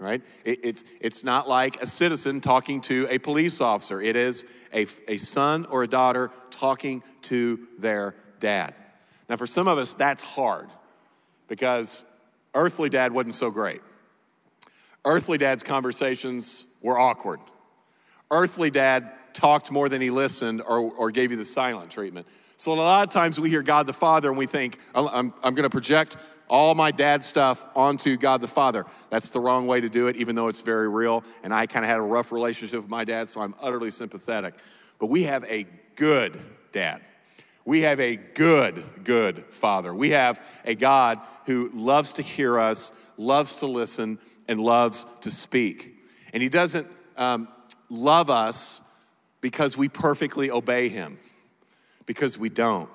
right? 0.04 0.22
It, 0.46 0.60
it's, 0.64 0.84
it's 1.02 1.24
not 1.24 1.48
like 1.48 1.82
a 1.82 1.88
citizen 1.88 2.42
talking 2.42 2.82
to 2.82 3.08
a 3.10 3.18
police 3.18 3.62
officer. 3.62 4.02
It 4.02 4.16
is 4.16 4.46
a, 4.74 4.86
a 5.08 5.18
son 5.18 5.66
or 5.66 5.84
a 5.84 5.88
daughter 5.88 6.32
talking 6.52 7.02
to 7.24 7.68
their 7.80 8.16
dad. 8.40 8.76
Now, 9.30 9.38
for 9.38 9.48
some 9.48 9.68
of 9.68 9.78
us, 9.78 9.94
that's 9.94 10.22
hard 10.22 10.70
because 11.48 12.06
earthly 12.54 12.90
dad 12.90 13.12
wasn't 13.12 13.36
so 13.36 13.50
great. 13.50 13.82
Earthly 15.06 15.38
dad's 15.38 15.64
conversations 15.64 16.68
were 16.82 16.98
awkward. 16.98 17.40
Earthly 18.32 18.70
dad 18.70 19.12
talked 19.34 19.72
more 19.72 19.90
than 19.90 20.02
he 20.02 20.10
listened 20.10 20.62
or, 20.62 20.80
or 20.80 21.12
gave 21.12 21.32
you 21.32 21.38
the 21.38 21.46
silent 21.46 21.92
treatment. 21.92 22.28
So 22.58 22.72
a 22.72 22.76
lot 22.76 23.08
of 23.08 23.14
times 23.14 23.40
we 23.40 23.50
hear 23.50 23.64
God 23.64 23.88
the 23.88 23.94
Father 23.94 24.30
and 24.30 24.38
we 24.38 24.46
think, 24.46 24.78
I'm, 24.96 25.34
I'm 25.44 25.54
going 25.54 25.64
to 25.64 25.70
project 25.70 26.18
all 26.54 26.76
my 26.76 26.92
dad 26.92 27.24
stuff 27.24 27.66
onto 27.76 28.16
God 28.16 28.40
the 28.40 28.48
Father. 28.48 28.86
That's 29.10 29.32
the 29.32 29.40
wrong 29.40 29.66
way 29.66 29.82
to 29.82 29.90
do 29.90 30.08
it, 30.08 30.18
even 30.18 30.36
though 30.36 30.50
it's 30.50 30.62
very 30.62 30.88
real. 30.88 31.24
And 31.42 31.52
I 31.52 31.66
kind 31.66 31.84
of 31.84 31.90
had 31.90 31.98
a 31.98 32.04
rough 32.04 32.32
relationship 32.32 32.82
with 32.82 32.90
my 32.90 33.04
dad, 33.04 33.28
so 33.28 33.42
I'm 33.42 33.56
utterly 33.60 33.90
sympathetic. 33.90 34.54
But 35.00 35.08
we 35.08 35.24
have 35.24 35.44
a 35.46 35.66
good 35.96 36.40
dad. 36.72 37.02
We 37.66 37.82
have 37.82 38.00
a 38.00 38.18
good, 38.18 38.86
good 39.04 39.46
Father. 39.46 39.96
We 39.96 40.12
have 40.12 40.62
a 40.64 40.76
God 40.76 41.22
who 41.48 41.72
loves 41.74 42.14
to 42.14 42.22
hear 42.22 42.60
us, 42.60 42.92
loves 43.18 43.56
to 43.56 43.66
listen, 43.66 44.20
and 44.48 44.62
loves 44.62 45.08
to 45.22 45.32
speak. 45.32 45.96
And 46.34 46.44
He 46.44 46.50
doesn't 46.50 46.86
um, 47.18 47.48
love 47.90 48.30
us 48.30 48.82
because 49.42 49.76
we 49.76 49.90
perfectly 49.90 50.52
obey 50.52 50.90
Him, 50.90 51.18
because 52.06 52.38
we 52.38 52.50
don't. 52.50 52.90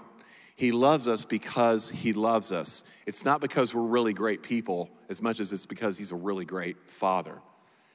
He 0.58 0.72
loves 0.72 1.06
us 1.06 1.24
because 1.24 1.88
He 1.88 2.12
loves 2.12 2.50
us. 2.50 2.82
It's 3.06 3.24
not 3.24 3.40
because 3.40 3.72
we're 3.72 3.86
really 3.86 4.12
great 4.12 4.42
people 4.42 4.90
as 5.08 5.22
much 5.22 5.38
as 5.38 5.52
it's 5.52 5.66
because 5.66 5.96
He's 5.96 6.10
a 6.10 6.16
really 6.16 6.44
great 6.44 6.76
Father. 6.90 7.38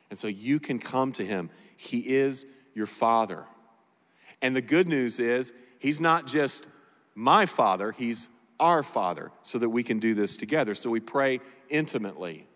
And 0.10 0.18
so 0.18 0.28
you 0.30 0.62
can 0.62 0.80
come 0.80 1.12
to 1.14 1.26
Him. 1.26 1.50
He 1.76 2.00
is 2.00 2.46
your 2.74 2.86
Father. 2.86 3.44
And 4.42 4.56
the 4.56 4.62
good 4.62 4.88
news 4.88 5.20
is, 5.20 5.52
He's 5.78 6.00
not 6.00 6.26
just 6.26 6.70
my 7.16 7.46
Father, 7.46 7.92
He's 7.92 8.30
our 8.62 8.82
Father, 8.82 9.32
so 9.42 9.60
that 9.60 9.70
we 9.70 9.84
can 9.84 10.00
do 10.00 10.14
this 10.14 10.38
together. 10.38 10.74
So 10.74 10.90
we 10.90 11.02
pray 11.02 11.42
intimately. 11.68 12.48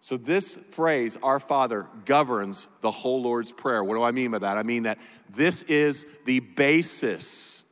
So, 0.00 0.16
this 0.16 0.56
phrase, 0.56 1.18
our 1.22 1.40
Father, 1.40 1.86
governs 2.06 2.68
the 2.80 2.90
whole 2.90 3.20
Lord's 3.20 3.52
Prayer. 3.52 3.84
What 3.84 3.96
do 3.96 4.02
I 4.04 4.12
mean 4.12 4.30
by 4.30 4.38
that? 4.38 4.56
I 4.56 4.62
mean 4.62 4.84
that 4.84 4.98
this 5.28 5.64
is 5.64 6.06
the 6.24 6.40
basis 6.40 7.66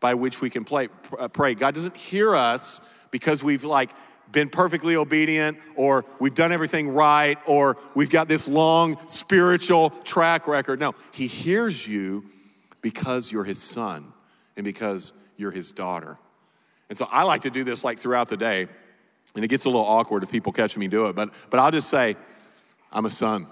by 0.00 0.14
which 0.14 0.40
we 0.40 0.50
can 0.50 0.64
play, 0.64 0.88
uh, 1.18 1.28
pray. 1.28 1.54
God 1.54 1.74
doesn't 1.74 1.96
hear 1.96 2.34
us 2.34 3.06
because 3.10 3.42
we've 3.44 3.64
like 3.64 3.90
been 4.32 4.48
perfectly 4.48 4.96
obedient 4.96 5.58
or 5.76 6.04
we've 6.18 6.34
done 6.34 6.52
everything 6.52 6.88
right 6.88 7.38
or 7.46 7.76
we've 7.94 8.10
got 8.10 8.28
this 8.28 8.48
long 8.48 8.96
spiritual 9.08 9.90
track 9.90 10.48
record. 10.48 10.80
No, 10.80 10.94
He 11.12 11.26
hears 11.26 11.86
you 11.86 12.24
because 12.80 13.30
you're 13.30 13.44
His 13.44 13.60
son 13.60 14.12
and 14.56 14.64
because 14.64 15.12
you're 15.38 15.50
his 15.50 15.70
daughter. 15.70 16.18
And 16.90 16.98
so 16.98 17.08
I 17.10 17.24
like 17.24 17.42
to 17.42 17.50
do 17.50 17.64
this 17.64 17.82
like 17.82 17.98
throughout 17.98 18.28
the 18.28 18.36
day, 18.36 18.66
and 19.34 19.44
it 19.44 19.48
gets 19.48 19.64
a 19.64 19.70
little 19.70 19.86
awkward 19.86 20.22
if 20.22 20.30
people 20.30 20.52
catch 20.52 20.76
me 20.76 20.86
do 20.86 21.06
it, 21.06 21.16
but, 21.16 21.30
but 21.50 21.60
I'll 21.60 21.70
just 21.70 21.88
say, 21.88 22.14
I'm 22.92 23.06
a 23.06 23.10
son. 23.10 23.46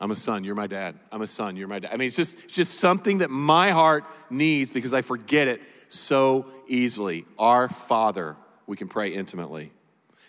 I'm 0.00 0.10
a 0.10 0.14
son, 0.14 0.44
you're 0.44 0.54
my 0.54 0.66
dad. 0.66 0.98
I'm 1.12 1.20
a 1.20 1.26
son, 1.26 1.56
you're 1.56 1.68
my 1.68 1.78
dad. 1.78 1.90
I 1.92 1.96
mean, 1.96 2.06
it's 2.06 2.16
just, 2.16 2.44
it's 2.44 2.54
just 2.54 2.78
something 2.78 3.18
that 3.18 3.28
my 3.28 3.70
heart 3.70 4.04
needs 4.30 4.70
because 4.70 4.94
I 4.94 5.02
forget 5.02 5.46
it 5.46 5.60
so 5.88 6.46
easily. 6.66 7.26
Our 7.38 7.68
Father, 7.68 8.36
we 8.66 8.78
can 8.78 8.88
pray 8.88 9.10
intimately. 9.10 9.72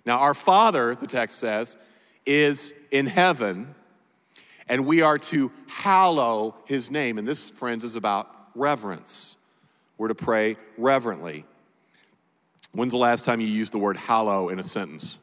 Now, 0.06 0.18
our 0.18 0.34
Father, 0.34 0.94
the 0.96 1.08
text 1.08 1.40
says, 1.40 1.78
is 2.26 2.74
in 2.92 3.08
heaven, 3.08 3.74
and 4.68 4.86
we 4.86 5.04
are 5.04 5.18
to 5.18 5.52
hallow 5.68 6.56
his 6.66 6.92
name. 6.92 7.18
And 7.18 7.26
this, 7.26 7.50
friends, 7.50 7.86
is 7.86 7.96
about 7.96 8.30
reverence. 8.56 9.38
We're 9.98 10.10
to 10.10 10.16
pray 10.16 10.58
reverently. 10.78 11.46
When's 12.74 12.92
the 12.92 12.98
last 12.98 13.24
time 13.24 13.40
you 13.40 13.48
used 13.48 13.74
the 13.74 13.80
word 13.80 13.96
hallow 13.96 14.50
in 14.50 14.60
a 14.60 14.64
sentence? 14.64 15.20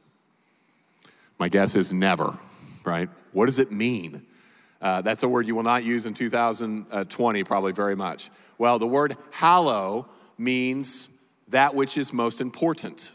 My 1.38 1.49
guess 1.49 1.76
is 1.76 1.93
never, 1.93 2.38
right? 2.85 3.09
What 3.33 3.47
does 3.47 3.59
it 3.59 3.71
mean? 3.71 4.23
Uh, 4.81 5.03
that's 5.03 5.23
a 5.23 5.29
word 5.29 5.47
you 5.47 5.55
will 5.55 5.65
not 5.65 5.83
use 5.83 6.07
in 6.07 6.15
2020, 6.15 7.45
probably 7.45 7.73
very 7.73 7.97
much. 7.97 8.31
Well, 8.59 8.79
the 8.79 8.87
word 8.87 9.17
hallow 9.33 10.09
means 10.37 11.11
that 11.49 11.75
which 11.75 11.99
is 11.99 12.13
most 12.13 12.41
important, 12.41 13.13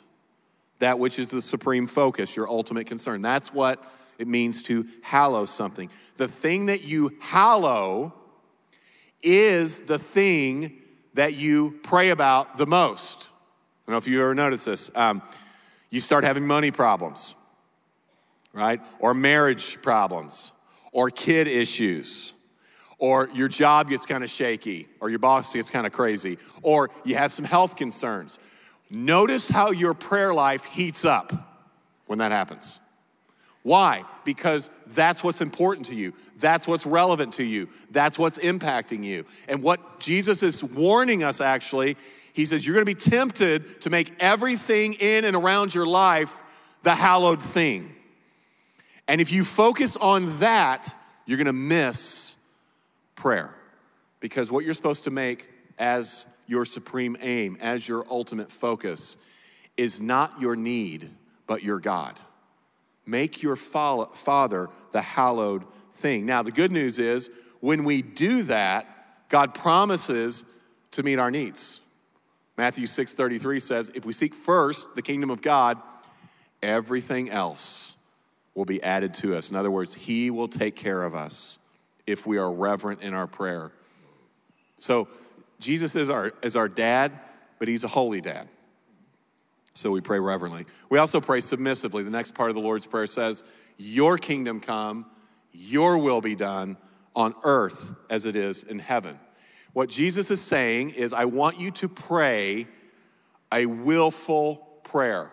that 0.80 1.00
which 1.00 1.20
is 1.20 1.30
the 1.30 1.42
supreme 1.42 1.88
focus, 1.88 2.36
your 2.36 2.50
ultimate 2.50 2.88
concern. 2.88 3.22
That's 3.22 3.54
what 3.54 3.84
it 4.18 4.28
means 4.28 4.64
to 4.64 4.86
hallow 5.02 5.46
something. 5.46 5.90
The 6.18 6.28
thing 6.28 6.68
that 6.68 6.84
you 6.84 7.16
hallow 7.22 8.14
is 9.22 9.82
the 9.82 10.00
thing 10.00 10.82
that 11.14 11.36
you 11.36 11.80
pray 11.84 12.10
about 12.10 12.58
the 12.58 12.66
most. 12.66 13.30
I 13.30 13.92
don't 13.92 13.94
know 13.94 13.98
if 13.98 14.08
you 14.08 14.22
ever 14.22 14.36
noticed 14.36 14.66
this. 14.66 14.92
Um, 14.96 15.22
you 15.90 16.00
start 16.00 16.24
having 16.24 16.46
money 16.46 16.72
problems, 16.72 17.36
right? 18.52 18.82
Or 19.00 19.14
marriage 19.14 19.82
problems, 19.82 20.52
or 20.94 21.10
kid 21.10 21.48
issues, 21.48 22.34
or 23.00 23.30
your 23.34 23.50
job 23.50 23.90
gets 23.90 24.06
kind 24.06 24.24
of 24.24 24.30
shaky, 24.30 24.88
or 25.02 25.10
your 25.10 25.20
boss 25.20 25.54
gets 25.54 25.70
kind 25.70 25.86
of 25.86 25.92
crazy, 25.92 26.38
or 26.62 26.90
you 27.04 27.16
have 27.16 27.34
some 27.34 27.44
health 27.44 27.76
concerns. 27.76 28.40
Notice 28.90 29.50
how 29.50 29.72
your 29.72 29.94
prayer 29.94 30.34
life 30.34 30.64
heats 30.64 31.04
up 31.04 31.34
when 32.06 32.20
that 32.20 32.32
happens. 32.32 32.80
Why? 33.64 34.04
Because 34.26 34.70
that's 34.88 35.24
what's 35.24 35.42
important 35.42 35.88
to 35.88 35.96
you. 35.96 36.14
That's 36.38 36.68
what's 36.68 36.86
relevant 36.86 37.34
to 37.34 37.44
you. 37.44 37.70
That's 37.92 38.20
what's 38.20 38.38
impacting 38.38 39.04
you. 39.04 39.26
And 39.48 39.64
what 39.64 40.00
Jesus 40.00 40.44
is 40.44 40.62
warning 40.64 41.24
us 41.24 41.40
actually, 41.40 41.96
he 42.34 42.46
says, 42.46 42.66
you're 42.66 42.76
going 42.76 42.86
to 42.86 42.94
be 42.94 43.10
tempted 43.10 43.82
to 43.82 43.90
make 43.90 44.14
everything 44.20 44.96
in 45.00 45.24
and 45.24 45.36
around 45.36 45.74
your 45.74 45.88
life 45.88 46.78
the 46.84 46.92
hallowed 46.92 47.42
thing. 47.42 47.93
And 49.08 49.20
if 49.20 49.32
you 49.32 49.44
focus 49.44 49.98
on 49.98 50.40
that, 50.40 50.94
you're 51.26 51.38
going 51.38 51.46
to 51.46 51.54
miss 51.54 52.38
prayer. 53.16 53.54
Because 54.20 54.52
what 54.52 54.66
you're 54.66 54.74
supposed 54.74 55.04
to 55.06 55.12
make 55.12 55.50
as 55.78 56.26
your 56.48 56.66
supreme 56.66 57.18
aim, 57.22 57.58
as 57.62 57.88
your 57.88 58.06
ultimate 58.10 58.52
focus, 58.52 59.18
is 59.76 60.00
not 60.00 60.40
your 60.40 60.56
need, 60.56 61.10
but 61.48 61.64
your 61.64 61.80
God. 61.80 62.20
Make 63.06 63.44
your 63.44 63.56
Father 63.58 64.70
the 64.92 65.02
hallowed 65.02 65.66
thing. 65.92 66.26
Now, 66.26 66.42
the 66.42 66.52
good 66.52 66.72
news 66.72 67.00
is 67.00 67.30
when 67.60 67.84
we 67.84 68.02
do 68.02 68.44
that, 68.44 68.88
God 69.30 69.54
promises 69.54 70.46
to 70.92 71.04
meet 71.04 71.20
our 71.20 71.32
needs. 71.32 71.82
Matthew 72.56 72.86
6:33 72.86 73.60
says, 73.60 73.92
"If 73.94 74.06
we 74.06 74.14
seek 74.14 74.34
first 74.34 74.96
the 74.96 75.02
kingdom 75.02 75.30
of 75.30 75.42
God, 75.42 75.82
everything 76.62 77.30
else 77.30 77.98
will 78.56 78.66
be 78.66 78.82
added 78.84 79.14
to 79.16 79.36
us." 79.36 79.50
In 79.50 79.56
other 79.56 79.72
words, 79.72 79.94
he 79.94 80.30
will 80.30 80.48
take 80.48 80.76
care 80.76 81.04
of 81.04 81.16
us 81.16 81.60
if 82.06 82.26
we 82.26 82.38
are 82.38 82.52
reverent 82.52 83.02
in 83.02 83.14
our 83.14 83.28
prayer. 83.28 83.72
So, 84.78 85.08
Jesus 85.60 85.96
is 85.96 86.10
our 86.10 86.34
is 86.42 86.56
our 86.56 86.68
dad, 86.68 87.20
but 87.60 87.68
he's 87.68 87.84
a 87.84 87.88
holy 87.88 88.22
dad. 88.22 88.50
So 89.74 89.90
we 89.90 90.02
pray 90.02 90.20
reverently. 90.20 90.66
We 90.90 91.00
also 91.00 91.20
pray 91.20 91.42
submissively. 91.42 92.04
The 92.04 92.12
next 92.12 92.36
part 92.36 92.50
of 92.50 92.56
the 92.56 92.62
Lord's 92.62 92.86
Prayer 92.86 93.08
says, 93.08 93.44
Your 93.78 94.18
kingdom 94.18 94.60
come, 94.60 95.08
your 95.52 95.98
will 95.98 96.22
be 96.22 96.36
done 96.36 96.78
on 97.16 97.34
earth 97.44 97.96
as 98.10 98.26
it 98.26 98.36
is 98.36 98.64
in 98.64 98.80
heaven. 98.80 99.20
What 99.74 99.90
Jesus 99.90 100.30
is 100.30 100.42
saying 100.42 100.92
is, 100.92 101.14
I 101.14 101.26
want 101.26 101.60
you 101.60 101.72
to 101.72 101.90
pray 101.90 102.68
a 103.52 103.66
willful 103.66 104.58
prayer. 104.84 105.32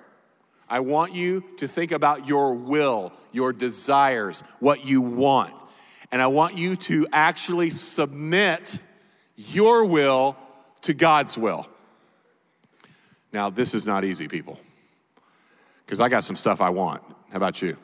I 0.70 0.80
want 0.80 1.12
you 1.12 1.44
to 1.56 1.66
think 1.66 1.90
about 1.90 2.28
your 2.28 2.54
will, 2.54 3.12
your 3.32 3.52
desires, 3.52 4.44
what 4.60 4.84
you 4.86 5.00
want. 5.02 5.52
And 6.12 6.22
I 6.22 6.28
want 6.28 6.56
you 6.56 6.76
to 6.76 7.06
actually 7.12 7.70
submit 7.70 8.82
your 9.36 9.84
will 9.84 10.36
to 10.82 10.94
God's 10.94 11.36
will. 11.36 11.66
Now, 13.32 13.50
this 13.50 13.74
is 13.74 13.86
not 13.86 14.04
easy, 14.04 14.28
people, 14.28 14.58
because 15.84 16.00
I 16.00 16.08
got 16.08 16.24
some 16.24 16.36
stuff 16.36 16.60
I 16.60 16.70
want. 16.70 17.02
How 17.30 17.36
about 17.36 17.60
you? 17.62 17.76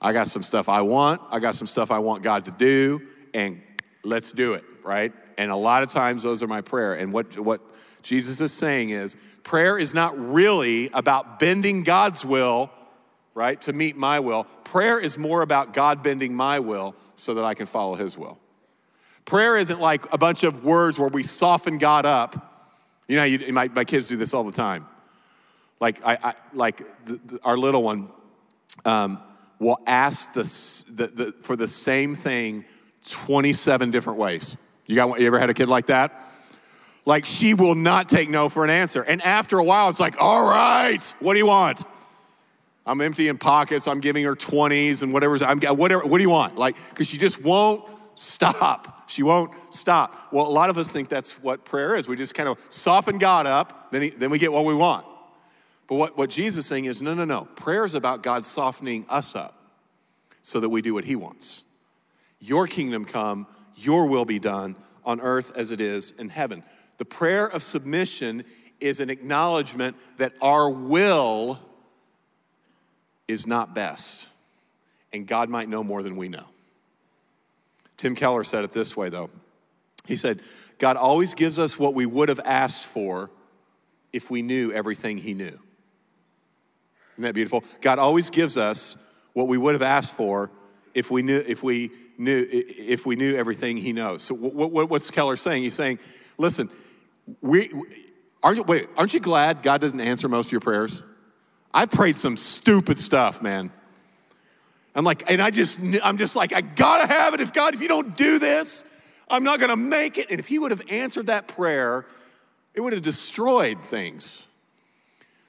I 0.00 0.12
got 0.12 0.28
some 0.28 0.42
stuff 0.42 0.68
I 0.68 0.80
want. 0.82 1.20
I 1.30 1.40
got 1.40 1.54
some 1.54 1.66
stuff 1.66 1.90
I 1.90 1.98
want 1.98 2.22
God 2.22 2.44
to 2.44 2.50
do, 2.52 3.02
and 3.34 3.60
let's 4.04 4.32
do 4.32 4.54
it, 4.54 4.64
right? 4.84 5.12
And 5.38 5.50
a 5.50 5.56
lot 5.56 5.82
of 5.82 5.90
times 5.90 6.22
those 6.22 6.42
are 6.42 6.46
my 6.46 6.60
prayer. 6.60 6.92
And 6.92 7.12
what, 7.12 7.38
what 7.38 7.62
Jesus 8.02 8.40
is 8.40 8.52
saying 8.52 8.90
is 8.90 9.16
prayer 9.42 9.78
is 9.78 9.94
not 9.94 10.18
really 10.18 10.90
about 10.92 11.38
bending 11.38 11.82
God's 11.82 12.24
will, 12.24 12.70
right, 13.32 13.58
to 13.62 13.72
meet 13.72 13.96
my 13.96 14.20
will. 14.20 14.44
Prayer 14.64 15.00
is 15.00 15.16
more 15.16 15.40
about 15.40 15.72
God 15.72 16.02
bending 16.02 16.34
my 16.34 16.58
will 16.58 16.94
so 17.14 17.32
that 17.34 17.44
I 17.44 17.54
can 17.54 17.64
follow 17.64 17.94
his 17.94 18.18
will. 18.18 18.38
Prayer 19.24 19.56
isn't 19.56 19.80
like 19.80 20.12
a 20.12 20.18
bunch 20.18 20.42
of 20.44 20.64
words 20.64 20.98
where 20.98 21.08
we 21.08 21.22
soften 21.22 21.78
God 21.78 22.04
up 22.04 22.48
you 23.08 23.16
know, 23.16 23.24
you, 23.24 23.52
my, 23.52 23.68
my 23.68 23.84
kids 23.84 24.06
do 24.06 24.16
this 24.16 24.34
all 24.34 24.44
the 24.44 24.52
time. 24.52 24.86
Like, 25.80 26.04
I, 26.06 26.18
I 26.22 26.34
like 26.52 26.78
the, 27.06 27.18
the, 27.24 27.40
our 27.42 27.56
little 27.56 27.82
one 27.82 28.10
um, 28.84 29.20
will 29.58 29.78
ask 29.86 30.34
the, 30.34 30.42
the, 31.06 31.34
for 31.42 31.56
the 31.56 31.66
same 31.66 32.14
thing 32.14 32.66
27 33.08 33.90
different 33.90 34.18
ways. 34.18 34.58
You, 34.88 34.96
got, 34.96 35.20
you 35.20 35.26
ever 35.28 35.38
had 35.38 35.50
a 35.50 35.54
kid 35.54 35.68
like 35.68 35.86
that? 35.86 36.20
Like, 37.04 37.24
she 37.24 37.54
will 37.54 37.74
not 37.74 38.08
take 38.08 38.28
no 38.28 38.48
for 38.48 38.64
an 38.64 38.70
answer. 38.70 39.02
And 39.02 39.22
after 39.22 39.58
a 39.58 39.64
while, 39.64 39.88
it's 39.88 40.00
like, 40.00 40.20
all 40.20 40.50
right, 40.50 41.02
what 41.20 41.34
do 41.34 41.38
you 41.38 41.46
want? 41.46 41.84
I'm 42.84 43.00
emptying 43.02 43.36
pockets. 43.36 43.86
I'm 43.86 44.00
giving 44.00 44.24
her 44.24 44.34
20s 44.34 45.02
and 45.02 45.12
whatever's, 45.12 45.42
I'm, 45.42 45.58
got 45.58 45.76
whatever, 45.76 46.06
what 46.06 46.18
do 46.18 46.24
you 46.24 46.30
want? 46.30 46.56
Like, 46.56 46.76
because 46.88 47.06
she 47.06 47.18
just 47.18 47.44
won't 47.44 47.84
stop. 48.14 49.10
She 49.10 49.22
won't 49.22 49.54
stop. 49.70 50.14
Well, 50.32 50.46
a 50.46 50.50
lot 50.50 50.70
of 50.70 50.78
us 50.78 50.92
think 50.92 51.08
that's 51.08 51.42
what 51.42 51.64
prayer 51.64 51.94
is. 51.94 52.08
We 52.08 52.16
just 52.16 52.34
kind 52.34 52.48
of 52.48 52.58
soften 52.70 53.18
God 53.18 53.46
up, 53.46 53.90
then, 53.92 54.02
he, 54.02 54.10
then 54.10 54.30
we 54.30 54.38
get 54.38 54.52
what 54.52 54.64
we 54.64 54.74
want. 54.74 55.06
But 55.86 55.96
what, 55.96 56.18
what 56.18 56.30
Jesus 56.30 56.64
is 56.64 56.66
saying 56.66 56.86
is 56.86 57.00
no, 57.00 57.14
no, 57.14 57.24
no. 57.24 57.48
Prayer 57.56 57.84
is 57.84 57.94
about 57.94 58.22
God 58.22 58.44
softening 58.44 59.06
us 59.08 59.34
up 59.34 59.54
so 60.42 60.60
that 60.60 60.68
we 60.68 60.82
do 60.82 60.94
what 60.94 61.04
he 61.04 61.16
wants. 61.16 61.64
Your 62.40 62.66
kingdom 62.66 63.04
come, 63.04 63.46
your 63.78 64.08
will 64.08 64.24
be 64.24 64.38
done 64.38 64.76
on 65.04 65.20
earth 65.20 65.56
as 65.56 65.70
it 65.70 65.80
is 65.80 66.12
in 66.12 66.28
heaven. 66.28 66.62
The 66.98 67.04
prayer 67.04 67.46
of 67.46 67.62
submission 67.62 68.44
is 68.80 69.00
an 69.00 69.10
acknowledgement 69.10 69.96
that 70.18 70.32
our 70.42 70.70
will 70.70 71.58
is 73.26 73.46
not 73.46 73.74
best, 73.74 74.30
and 75.12 75.26
God 75.26 75.48
might 75.48 75.68
know 75.68 75.84
more 75.84 76.02
than 76.02 76.16
we 76.16 76.28
know. 76.28 76.44
Tim 77.96 78.14
Keller 78.14 78.44
said 78.44 78.64
it 78.64 78.70
this 78.70 78.96
way, 78.96 79.08
though. 79.08 79.30
He 80.06 80.16
said, 80.16 80.40
God 80.78 80.96
always 80.96 81.34
gives 81.34 81.58
us 81.58 81.78
what 81.78 81.94
we 81.94 82.06
would 82.06 82.28
have 82.30 82.40
asked 82.44 82.86
for 82.86 83.30
if 84.12 84.30
we 84.30 84.40
knew 84.40 84.72
everything 84.72 85.18
He 85.18 85.34
knew. 85.34 85.46
Isn't 85.46 87.24
that 87.24 87.34
beautiful? 87.34 87.64
God 87.80 87.98
always 87.98 88.30
gives 88.30 88.56
us 88.56 88.96
what 89.32 89.48
we 89.48 89.58
would 89.58 89.74
have 89.74 89.82
asked 89.82 90.16
for 90.16 90.50
if 90.98 91.10
we 91.10 91.22
knew 91.22 91.42
if 91.46 91.62
we 91.62 91.90
knew 92.18 92.44
if 92.50 93.06
we 93.06 93.16
knew 93.16 93.36
everything 93.36 93.76
He 93.76 93.92
knows. 93.92 94.22
So 94.22 94.34
what, 94.34 94.72
what, 94.72 94.90
what's 94.90 95.10
Keller 95.10 95.36
saying? 95.36 95.62
He's 95.62 95.74
saying, 95.74 96.00
listen, 96.36 96.68
we 97.40 97.70
aren't 98.42 98.66
wait, 98.66 98.88
aren't 98.96 99.14
you 99.14 99.20
glad 99.20 99.62
God 99.62 99.80
doesn't 99.80 100.00
answer 100.00 100.28
most 100.28 100.46
of 100.46 100.52
your 100.52 100.60
prayers? 100.60 101.02
I've 101.72 101.90
prayed 101.90 102.16
some 102.16 102.36
stupid 102.36 102.98
stuff, 102.98 103.40
man. 103.42 103.70
I'm 104.94 105.04
like, 105.04 105.30
and 105.30 105.40
I 105.40 105.50
just, 105.50 105.78
I'm 106.02 106.16
just 106.16 106.34
like, 106.34 106.52
I 106.54 106.60
gotta 106.60 107.06
have 107.06 107.34
it. 107.34 107.40
If 107.40 107.52
God, 107.52 107.74
if 107.74 107.80
you 107.80 107.88
don't 107.88 108.16
do 108.16 108.40
this, 108.40 108.84
I'm 109.30 109.44
not 109.44 109.60
gonna 109.60 109.76
make 109.76 110.18
it. 110.18 110.30
And 110.30 110.40
if 110.40 110.46
He 110.46 110.58
would 110.58 110.72
have 110.72 110.82
answered 110.90 111.26
that 111.26 111.46
prayer, 111.46 112.04
it 112.74 112.80
would 112.80 112.92
have 112.92 113.02
destroyed 113.02 113.80
things. 113.80 114.48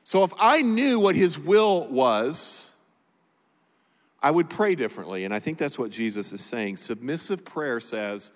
So 0.04 0.24
if 0.24 0.34
I 0.40 0.62
knew 0.62 1.00
what 1.00 1.16
His 1.16 1.40
will 1.40 1.88
was, 1.88 2.76
I 4.22 4.32
would 4.32 4.50
pray 4.50 4.76
differently. 4.76 5.26
And 5.26 5.34
I 5.34 5.40
think 5.40 5.58
that's 5.58 5.80
what 5.80 5.92
Jesus 5.92 6.34
is 6.34 6.44
saying. 6.44 6.78
Submissive 6.78 7.46
prayer 7.46 7.80
says, 7.80 8.32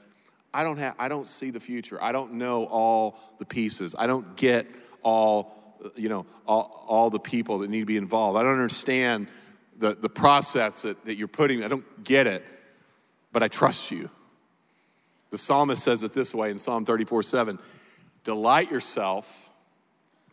I 0.53 0.63
don't 0.63 0.77
have, 0.77 0.95
I 0.99 1.09
don't 1.09 1.27
see 1.27 1.49
the 1.49 1.59
future. 1.59 2.01
I 2.01 2.11
don't 2.11 2.33
know 2.33 2.65
all 2.65 3.17
the 3.39 3.45
pieces. 3.45 3.95
I 3.97 4.07
don't 4.07 4.35
get 4.37 4.67
all 5.01 5.63
you 5.95 6.09
know, 6.09 6.25
all, 6.47 6.85
all 6.87 7.09
the 7.09 7.19
people 7.19 7.59
that 7.59 7.69
need 7.69 7.81
to 7.81 7.85
be 7.85 7.97
involved. 7.97 8.37
I 8.37 8.43
don't 8.43 8.53
understand 8.53 9.27
the, 9.77 9.95
the 9.95 10.09
process 10.09 10.83
that, 10.83 11.05
that 11.05 11.15
you're 11.15 11.27
putting, 11.27 11.63
I 11.63 11.67
don't 11.67 12.03
get 12.03 12.27
it, 12.27 12.43
but 13.31 13.43
I 13.43 13.47
trust 13.47 13.91
you. 13.91 14.09
The 15.31 15.37
psalmist 15.37 15.83
says 15.83 16.03
it 16.03 16.13
this 16.13 16.33
way 16.33 16.51
in 16.51 16.57
Psalm 16.57 16.85
34 16.85 17.23
7 17.23 17.59
Delight 18.23 18.71
yourself 18.71 19.51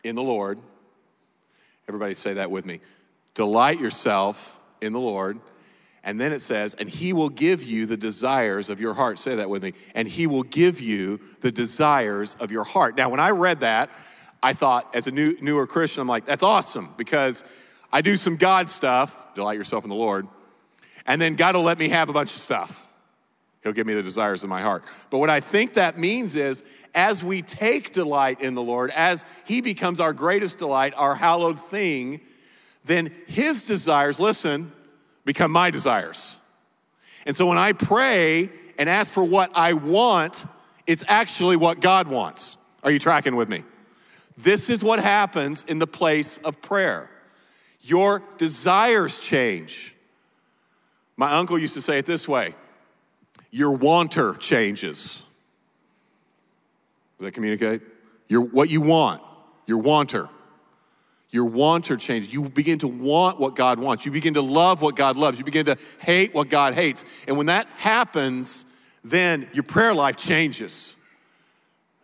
in 0.03 0.15
the 0.15 0.23
Lord. 0.23 0.59
Everybody 1.87 2.13
say 2.13 2.35
that 2.35 2.51
with 2.51 2.65
me. 2.65 2.79
Delight 3.33 3.79
yourself 3.79 4.60
in 4.81 4.93
the 4.93 4.99
Lord. 4.99 5.39
And 6.03 6.19
then 6.19 6.31
it 6.31 6.39
says, 6.39 6.73
and 6.73 6.89
he 6.89 7.13
will 7.13 7.29
give 7.29 7.63
you 7.63 7.85
the 7.85 7.97
desires 7.97 8.69
of 8.69 8.81
your 8.81 8.95
heart. 8.95 9.19
Say 9.19 9.35
that 9.35 9.49
with 9.49 9.61
me. 9.61 9.73
And 9.93 10.07
he 10.07 10.25
will 10.25 10.43
give 10.43 10.81
you 10.81 11.19
the 11.41 11.51
desires 11.51 12.35
of 12.39 12.51
your 12.51 12.63
heart. 12.63 12.97
Now, 12.97 13.09
when 13.09 13.19
I 13.19 13.29
read 13.29 13.59
that, 13.59 13.91
I 14.41 14.53
thought, 14.53 14.95
as 14.95 15.05
a 15.05 15.11
new, 15.11 15.35
newer 15.41 15.67
Christian, 15.67 16.01
I'm 16.01 16.07
like, 16.07 16.25
that's 16.25 16.43
awesome 16.43 16.89
because 16.97 17.43
I 17.93 18.01
do 18.01 18.15
some 18.15 18.37
God 18.37 18.69
stuff, 18.69 19.35
delight 19.35 19.57
yourself 19.57 19.83
in 19.83 19.89
the 19.89 19.95
Lord, 19.95 20.27
and 21.05 21.21
then 21.21 21.35
God 21.35 21.55
will 21.55 21.63
let 21.63 21.77
me 21.77 21.89
have 21.89 22.09
a 22.09 22.13
bunch 22.13 22.31
of 22.31 22.41
stuff. 22.41 22.87
He'll 23.63 23.73
give 23.73 23.85
me 23.85 23.93
the 23.93 24.01
desires 24.01 24.43
of 24.43 24.49
my 24.49 24.61
heart. 24.61 24.85
But 25.11 25.19
what 25.19 25.29
I 25.29 25.39
think 25.39 25.75
that 25.75 25.99
means 25.99 26.35
is, 26.35 26.63
as 26.95 27.23
we 27.23 27.43
take 27.43 27.91
delight 27.91 28.41
in 28.41 28.55
the 28.55 28.61
Lord, 28.63 28.89
as 28.95 29.25
He 29.45 29.61
becomes 29.61 29.99
our 29.99 30.13
greatest 30.13 30.57
delight, 30.57 30.93
our 30.97 31.13
hallowed 31.13 31.59
thing, 31.59 32.21
then 32.85 33.11
His 33.27 33.63
desires, 33.63 34.19
listen, 34.19 34.71
become 35.25 35.51
my 35.51 35.69
desires. 35.69 36.39
And 37.25 37.35
so 37.35 37.47
when 37.47 37.57
I 37.57 37.73
pray 37.73 38.49
and 38.77 38.89
ask 38.89 39.13
for 39.13 39.23
what 39.23 39.51
I 39.55 39.73
want, 39.73 40.45
it's 40.87 41.03
actually 41.07 41.55
what 41.55 41.79
God 41.79 42.07
wants. 42.07 42.57
Are 42.83 42.91
you 42.91 42.99
tracking 42.99 43.35
with 43.35 43.49
me? 43.49 43.63
This 44.37 44.69
is 44.69 44.83
what 44.83 44.99
happens 44.99 45.63
in 45.63 45.77
the 45.79 45.87
place 45.87 46.37
of 46.39 46.61
prayer. 46.61 47.09
Your 47.81 48.23
desires 48.37 49.21
change. 49.21 49.95
My 51.17 51.33
uncle 51.33 51.59
used 51.59 51.75
to 51.75 51.81
say 51.81 51.99
it 51.99 52.05
this 52.05 52.27
way 52.27 52.53
your 53.51 53.71
wanter 53.71 54.33
changes. 54.35 55.25
Does 57.19 57.25
that 57.25 57.33
communicate? 57.33 57.81
Your, 58.29 58.41
what 58.41 58.69
you 58.69 58.81
want, 58.81 59.21
your 59.67 59.77
wanter. 59.77 60.29
Your 61.31 61.45
wants 61.45 61.89
are 61.89 61.97
changed. 61.97 62.33
You 62.33 62.49
begin 62.49 62.79
to 62.79 62.89
want 62.89 63.39
what 63.39 63.55
God 63.55 63.79
wants. 63.79 64.05
You 64.05 64.11
begin 64.11 64.33
to 64.33 64.41
love 64.41 64.81
what 64.81 64.97
God 64.97 65.15
loves. 65.15 65.39
You 65.39 65.45
begin 65.45 65.65
to 65.65 65.77
hate 66.01 66.33
what 66.33 66.49
God 66.49 66.73
hates. 66.73 67.05
And 67.25 67.37
when 67.37 67.45
that 67.45 67.67
happens, 67.77 68.65
then 69.03 69.47
your 69.53 69.63
prayer 69.63 69.93
life 69.93 70.17
changes. 70.17 70.97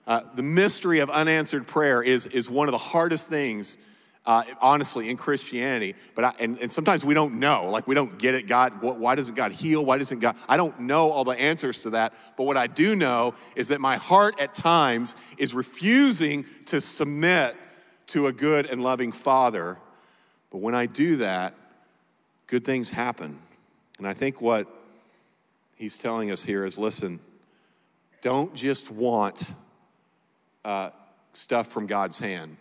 Uh, 0.07 0.21
the 0.35 0.43
mystery 0.43 0.99
of 0.99 1.09
unanswered 1.09 1.67
prayer 1.67 2.01
is, 2.01 2.25
is 2.27 2.49
one 2.49 2.69
of 2.69 2.71
the 2.71 2.77
hardest 2.77 3.29
things, 3.29 3.77
uh, 4.25 4.43
honestly, 4.61 5.09
in 5.09 5.17
Christianity. 5.17 5.95
But 6.15 6.23
I, 6.23 6.33
and, 6.39 6.57
and 6.61 6.71
sometimes 6.71 7.03
we 7.03 7.13
don't 7.13 7.35
know. 7.35 7.69
Like, 7.69 7.85
we 7.85 7.95
don't 7.95 8.17
get 8.17 8.33
it. 8.33 8.47
God, 8.47 8.81
what, 8.81 8.97
why 8.97 9.15
doesn't 9.15 9.35
God 9.35 9.51
heal? 9.51 9.83
Why 9.83 9.97
doesn't 9.97 10.19
God? 10.19 10.37
I 10.47 10.55
don't 10.55 10.79
know 10.79 11.11
all 11.11 11.25
the 11.25 11.37
answers 11.37 11.81
to 11.81 11.89
that. 11.89 12.13
But 12.37 12.45
what 12.45 12.55
I 12.55 12.67
do 12.67 12.95
know 12.95 13.33
is 13.57 13.67
that 13.67 13.81
my 13.81 13.97
heart 13.97 14.39
at 14.39 14.55
times 14.55 15.17
is 15.37 15.53
refusing 15.53 16.45
to 16.67 16.79
submit 16.79 17.57
to 18.08 18.28
a 18.28 18.34
good 18.34 18.65
and 18.65 18.82
loving 18.82 19.12
Father. 19.12 19.78
But 20.52 20.60
when 20.60 20.76
I 20.76 20.86
do 20.86 21.17
that, 21.17 21.54
good 22.48 22.63
things 22.63 22.89
happen. 22.89 23.39
And 23.98 24.08
I 24.08 24.13
think 24.13 24.41
what 24.41 24.67
he's 25.76 25.98
telling 25.98 26.32
us 26.32 26.43
here 26.43 26.65
is 26.65 26.78
listen, 26.78 27.20
don't 28.22 28.54
just 28.54 28.91
want 28.91 29.54
uh, 30.65 30.89
stuff 31.34 31.67
from 31.67 31.88
God's 31.88 32.20
hand. 32.20 32.58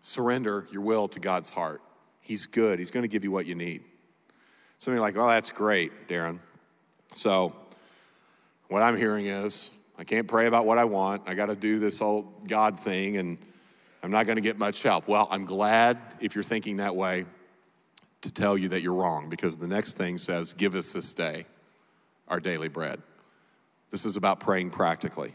Surrender 0.00 0.66
your 0.70 0.82
will 0.82 1.08
to 1.08 1.20
God's 1.20 1.50
heart. 1.50 1.82
He's 2.20 2.46
good, 2.46 2.78
He's 2.78 2.90
going 2.90 3.02
to 3.02 3.08
give 3.08 3.24
you 3.24 3.30
what 3.30 3.46
you 3.46 3.54
need. 3.54 3.82
Of 4.80 4.92
you 4.92 4.98
are 4.98 5.00
like, 5.00 5.16
oh, 5.16 5.26
that's 5.26 5.50
great, 5.50 6.08
Darren. 6.08 6.38
So, 7.14 7.54
what 8.68 8.82
I'm 8.82 8.96
hearing 8.96 9.26
is, 9.26 9.70
I 9.98 10.04
can't 10.04 10.28
pray 10.28 10.46
about 10.46 10.66
what 10.66 10.78
I 10.78 10.84
want. 10.84 11.22
I 11.26 11.34
got 11.34 11.46
to 11.46 11.56
do 11.56 11.78
this 11.78 11.98
whole 11.98 12.32
God 12.46 12.78
thing, 12.78 13.16
and 13.16 13.38
I'm 14.02 14.10
not 14.10 14.26
going 14.26 14.36
to 14.36 14.42
get 14.42 14.58
much 14.58 14.82
help. 14.82 15.08
Well, 15.08 15.28
I'm 15.30 15.44
glad 15.44 15.98
if 16.20 16.34
you're 16.34 16.44
thinking 16.44 16.76
that 16.76 16.94
way 16.94 17.24
to 18.20 18.32
tell 18.32 18.56
you 18.56 18.68
that 18.70 18.80
you're 18.80 18.94
wrong 18.94 19.28
because 19.28 19.56
the 19.56 19.68
next 19.68 19.96
thing 19.96 20.18
says, 20.18 20.52
Give 20.52 20.74
us 20.74 20.92
this 20.92 21.14
day 21.14 21.46
our 22.28 22.40
daily 22.40 22.68
bread. 22.68 23.02
This 23.90 24.04
is 24.04 24.16
about 24.16 24.40
praying 24.40 24.70
practically 24.70 25.34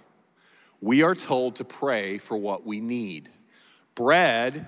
we 0.83 1.01
are 1.01 1.15
told 1.15 1.55
to 1.55 1.63
pray 1.63 2.17
for 2.17 2.35
what 2.35 2.65
we 2.65 2.81
need. 2.81 3.29
Bread 3.95 4.67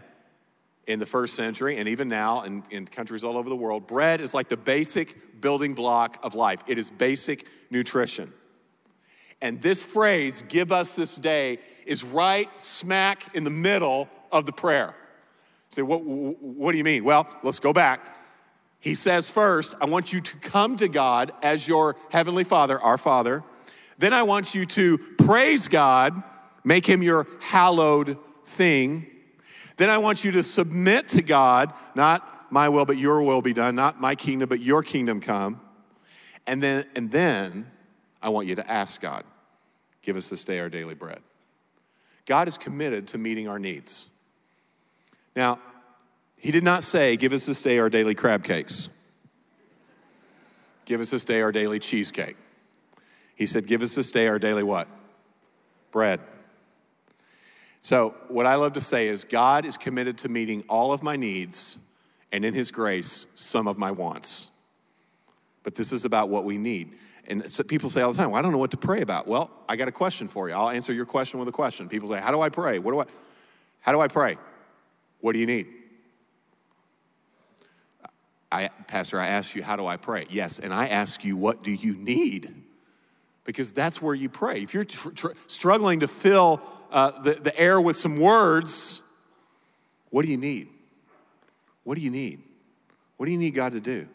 in 0.87 0.97
the 0.97 1.05
first 1.05 1.35
century, 1.35 1.75
and 1.75 1.89
even 1.89 2.07
now 2.07 2.43
in, 2.43 2.63
in 2.71 2.85
countries 2.85 3.21
all 3.25 3.35
over 3.35 3.49
the 3.49 3.55
world, 3.55 3.85
bread 3.85 4.21
is 4.21 4.33
like 4.33 4.47
the 4.47 4.55
basic 4.55 5.41
building 5.41 5.73
block 5.73 6.17
of 6.23 6.33
life. 6.33 6.59
It 6.67 6.77
is 6.77 6.89
basic 6.89 7.45
nutrition. 7.69 8.31
And 9.41 9.61
this 9.61 9.83
phrase, 9.83 10.43
give 10.47 10.71
us 10.71 10.95
this 10.95 11.15
day, 11.15 11.59
is 11.85 12.03
right 12.03 12.49
smack 12.61 13.35
in 13.35 13.43
the 13.43 13.49
middle 13.49 14.09
of 14.31 14.45
the 14.45 14.51
prayer. 14.51 14.95
Say, 15.71 15.81
what, 15.81 16.01
what 16.03 16.71
do 16.71 16.77
you 16.77 16.83
mean? 16.83 17.03
Well, 17.03 17.27
let's 17.43 17.59
go 17.59 17.73
back. 17.73 18.05
He 18.79 18.95
says 18.95 19.29
first, 19.29 19.75
I 19.81 19.85
want 19.85 20.13
you 20.13 20.21
to 20.21 20.37
come 20.37 20.77
to 20.77 20.87
God 20.87 21.31
as 21.41 21.67
your 21.67 21.95
heavenly 22.11 22.43
Father, 22.43 22.79
our 22.79 22.97
Father 22.97 23.43
then 23.97 24.13
I 24.13 24.23
want 24.23 24.53
you 24.53 24.65
to 24.65 24.97
praise 24.97 25.67
God, 25.67 26.21
make 26.63 26.85
him 26.85 27.01
your 27.01 27.25
hallowed 27.39 28.17
thing. 28.45 29.07
Then 29.77 29.89
I 29.89 29.97
want 29.97 30.23
you 30.23 30.31
to 30.33 30.43
submit 30.43 31.07
to 31.09 31.21
God, 31.21 31.73
not 31.95 32.51
my 32.51 32.69
will, 32.69 32.85
but 32.85 32.97
your 32.97 33.23
will 33.23 33.41
be 33.41 33.53
done, 33.53 33.75
not 33.75 33.99
my 33.99 34.15
kingdom, 34.15 34.49
but 34.49 34.61
your 34.61 34.83
kingdom 34.83 35.21
come. 35.21 35.61
And 36.47 36.61
then, 36.61 36.85
and 36.95 37.11
then 37.11 37.71
I 38.25 38.29
want 38.29 38.47
you 38.47 38.55
to 38.55 38.71
ask 38.71 38.99
God, 38.99 39.23
give 40.01 40.17
us 40.17 40.31
this 40.31 40.43
day 40.43 40.57
our 40.59 40.67
daily 40.67 40.95
bread. 40.95 41.19
God 42.25 42.47
is 42.47 42.57
committed 42.57 43.09
to 43.09 43.19
meeting 43.19 43.47
our 43.47 43.59
needs. 43.59 44.09
Now, 45.35 45.59
he 46.35 46.51
did 46.51 46.63
not 46.63 46.81
say, 46.81 47.17
give 47.17 47.33
us 47.33 47.45
this 47.45 47.61
day 47.61 47.77
our 47.77 47.87
daily 47.87 48.15
crab 48.15 48.43
cakes. 48.43 48.89
Give 50.85 50.99
us 51.01 51.11
this 51.11 51.23
day 51.23 51.43
our 51.43 51.51
daily 51.51 51.77
cheesecake. 51.77 52.35
He 53.35 53.45
said, 53.45 53.67
Give 53.67 53.83
us 53.83 53.93
this 53.93 54.09
day 54.09 54.27
our 54.27 54.39
daily 54.39 54.63
what? 54.63 54.87
Bread. 55.91 56.19
So, 57.79 58.15
what 58.27 58.47
I 58.47 58.55
love 58.55 58.73
to 58.73 58.81
say 58.81 59.07
is, 59.07 59.23
God 59.23 59.65
is 59.65 59.77
committed 59.77 60.17
to 60.19 60.29
meeting 60.29 60.63
all 60.67 60.93
of 60.93 61.03
my 61.03 61.15
needs, 61.15 61.77
and 62.31 62.43
in 62.43 62.55
His 62.55 62.71
grace, 62.71 63.27
some 63.35 63.67
of 63.67 63.77
my 63.77 63.91
wants. 63.91 64.51
But 65.63 65.75
this 65.75 65.91
is 65.91 66.05
about 66.05 66.29
what 66.29 66.45
we 66.45 66.57
need. 66.57 66.93
And 67.27 67.49
so 67.49 67.63
people 67.63 67.89
say 67.89 68.01
all 68.01 68.11
the 68.11 68.17
time, 68.17 68.31
well, 68.31 68.39
I 68.39 68.41
don't 68.41 68.51
know 68.51 68.57
what 68.57 68.71
to 68.71 68.77
pray 68.77 69.01
about. 69.01 69.27
Well, 69.27 69.49
I 69.67 69.75
got 69.75 69.87
a 69.87 69.91
question 69.91 70.27
for 70.27 70.47
you. 70.47 70.55
I'll 70.55 70.69
answer 70.69 70.93
your 70.93 71.05
question 71.05 71.39
with 71.39 71.49
a 71.49 71.51
question. 71.51 71.89
People 71.89 72.09
say, 72.09 72.19
How 72.19 72.31
do 72.31 72.41
I 72.41 72.49
pray? 72.49 72.79
What 72.79 72.91
do 72.91 72.99
I 72.99 73.05
how 73.85 73.91
do 73.91 74.01
I 74.01 74.07
pray? 74.07 74.37
What 75.21 75.33
do 75.33 75.39
you 75.39 75.45
need? 75.45 75.67
I, 78.51 78.69
Pastor, 78.87 79.19
I 79.19 79.27
ask 79.27 79.55
you, 79.55 79.61
how 79.61 79.75
do 79.75 79.85
I 79.85 79.97
pray? 79.97 80.25
Yes, 80.29 80.59
and 80.59 80.73
I 80.73 80.87
ask 80.87 81.23
you, 81.23 81.37
what 81.37 81.61
do 81.61 81.71
you 81.71 81.95
need? 81.95 82.51
Because 83.43 83.71
that's 83.71 84.01
where 84.01 84.15
you 84.15 84.27
pray. 84.27 84.61
If 84.61 84.73
you're 84.73 84.85
tr- 84.85 85.11
tr- 85.11 85.33
struggling 85.45 85.99
to 85.99 86.07
fill 86.07 86.61
uh, 86.91 87.21
the, 87.21 87.33
the 87.33 87.59
air 87.59 87.79
with 87.79 87.95
some 87.95 88.17
words, 88.17 89.01
what 90.09 90.25
do 90.25 90.31
you 90.31 90.37
need? 90.37 90.69
What 91.83 91.95
do 91.95 92.01
you 92.01 92.09
need? 92.09 92.41
What 93.17 93.27
do 93.27 93.31
you 93.31 93.37
need 93.37 93.53
God 93.53 93.73
to 93.73 93.79
do? 93.79 94.07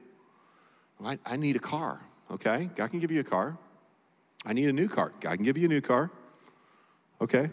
Well, 0.98 1.10
I, 1.10 1.34
I 1.34 1.36
need 1.36 1.54
a 1.54 1.60
car, 1.60 2.00
okay? 2.30 2.70
God 2.74 2.90
can 2.90 2.98
give 2.98 3.10
you 3.10 3.20
a 3.20 3.24
car. 3.24 3.56
I 4.46 4.52
need 4.52 4.68
a 4.68 4.72
new 4.72 4.88
car. 4.88 5.12
God 5.20 5.36
can 5.36 5.44
give 5.44 5.58
you 5.58 5.66
a 5.66 5.68
new 5.68 5.80
car, 5.80 6.10
okay? 7.20 7.50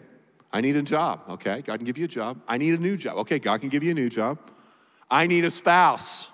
I 0.52 0.60
need 0.60 0.76
a 0.76 0.82
job, 0.82 1.22
okay? 1.28 1.60
God 1.60 1.78
can 1.78 1.84
give 1.84 1.98
you 1.98 2.06
a 2.06 2.08
job. 2.08 2.40
I 2.48 2.56
need 2.56 2.78
a 2.78 2.82
new 2.82 2.96
job, 2.96 3.18
okay? 3.18 3.38
God 3.38 3.60
can 3.60 3.68
give 3.68 3.82
you 3.82 3.90
a 3.90 3.94
new 3.94 4.08
job. 4.08 4.38
I 5.10 5.26
need 5.26 5.44
a 5.44 5.50
spouse. 5.50 6.30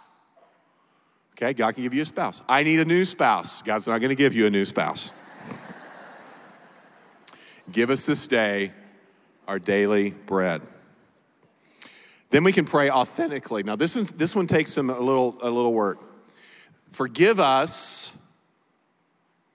Okay, 1.36 1.52
God 1.52 1.74
can 1.74 1.82
give 1.82 1.94
you 1.94 2.02
a 2.02 2.06
spouse. 2.06 2.42
I 2.48 2.62
need 2.62 2.78
a 2.78 2.84
new 2.84 3.04
spouse. 3.04 3.62
God's 3.62 3.88
not 3.88 4.00
going 4.00 4.10
to 4.10 4.14
give 4.14 4.34
you 4.34 4.46
a 4.46 4.50
new 4.50 4.64
spouse. 4.64 5.12
give 7.72 7.90
us 7.90 8.06
this 8.06 8.28
day 8.28 8.70
our 9.48 9.58
daily 9.58 10.10
bread. 10.10 10.62
Then 12.30 12.44
we 12.44 12.52
can 12.52 12.64
pray 12.64 12.88
authentically. 12.88 13.62
Now, 13.62 13.76
this, 13.76 13.96
is, 13.96 14.12
this 14.12 14.34
one 14.34 14.46
takes 14.46 14.72
some, 14.72 14.90
a, 14.90 14.98
little, 14.98 15.36
a 15.42 15.50
little 15.50 15.74
work. 15.74 16.04
Forgive 16.92 17.40
us 17.40 18.16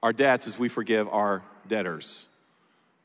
our 0.02 0.14
debts 0.14 0.48
as 0.48 0.58
we 0.58 0.70
forgive 0.70 1.08
our 1.10 1.44
debtors. 1.68 2.30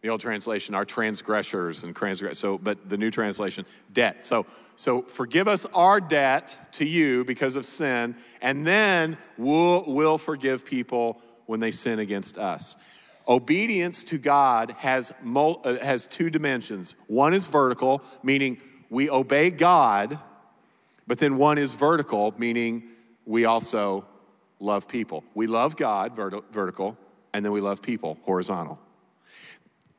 The 0.02 0.10
old 0.10 0.20
translation, 0.20 0.74
our 0.74 0.84
transgressors 0.84 1.82
and 1.82 1.96
transgress. 1.96 2.38
So, 2.38 2.58
but 2.58 2.88
the 2.88 2.98
new 2.98 3.10
translation, 3.10 3.64
debt. 3.92 4.22
So, 4.22 4.44
so 4.76 5.00
forgive 5.00 5.48
us 5.48 5.64
our 5.74 5.98
debt 5.98 6.58
to 6.72 6.84
you 6.84 7.24
because 7.24 7.56
of 7.56 7.64
sin, 7.64 8.14
and 8.42 8.66
then 8.66 9.16
we'll, 9.38 9.84
we'll 9.86 10.18
forgive 10.18 10.66
people 10.66 11.20
when 11.46 11.60
they 11.60 11.70
sin 11.70 11.98
against 11.98 12.36
us. 12.36 12.76
Obedience 13.26 14.04
to 14.04 14.18
God 14.18 14.72
has, 14.78 15.14
mul- 15.22 15.62
uh, 15.64 15.78
has 15.78 16.06
two 16.06 16.28
dimensions. 16.28 16.96
One 17.06 17.32
is 17.32 17.46
vertical, 17.46 18.02
meaning 18.22 18.58
we 18.90 19.08
obey 19.08 19.50
God, 19.50 20.18
but 21.06 21.18
then 21.18 21.38
one 21.38 21.56
is 21.56 21.72
vertical, 21.72 22.34
meaning 22.36 22.84
we 23.24 23.46
also 23.46 24.04
love 24.60 24.88
people. 24.88 25.24
We 25.34 25.46
love 25.46 25.76
God, 25.76 26.16
vert- 26.16 26.52
vertical, 26.52 26.96
and 27.32 27.44
then 27.44 27.52
we 27.52 27.60
love 27.60 27.82
people, 27.82 28.18
horizontal. 28.22 28.78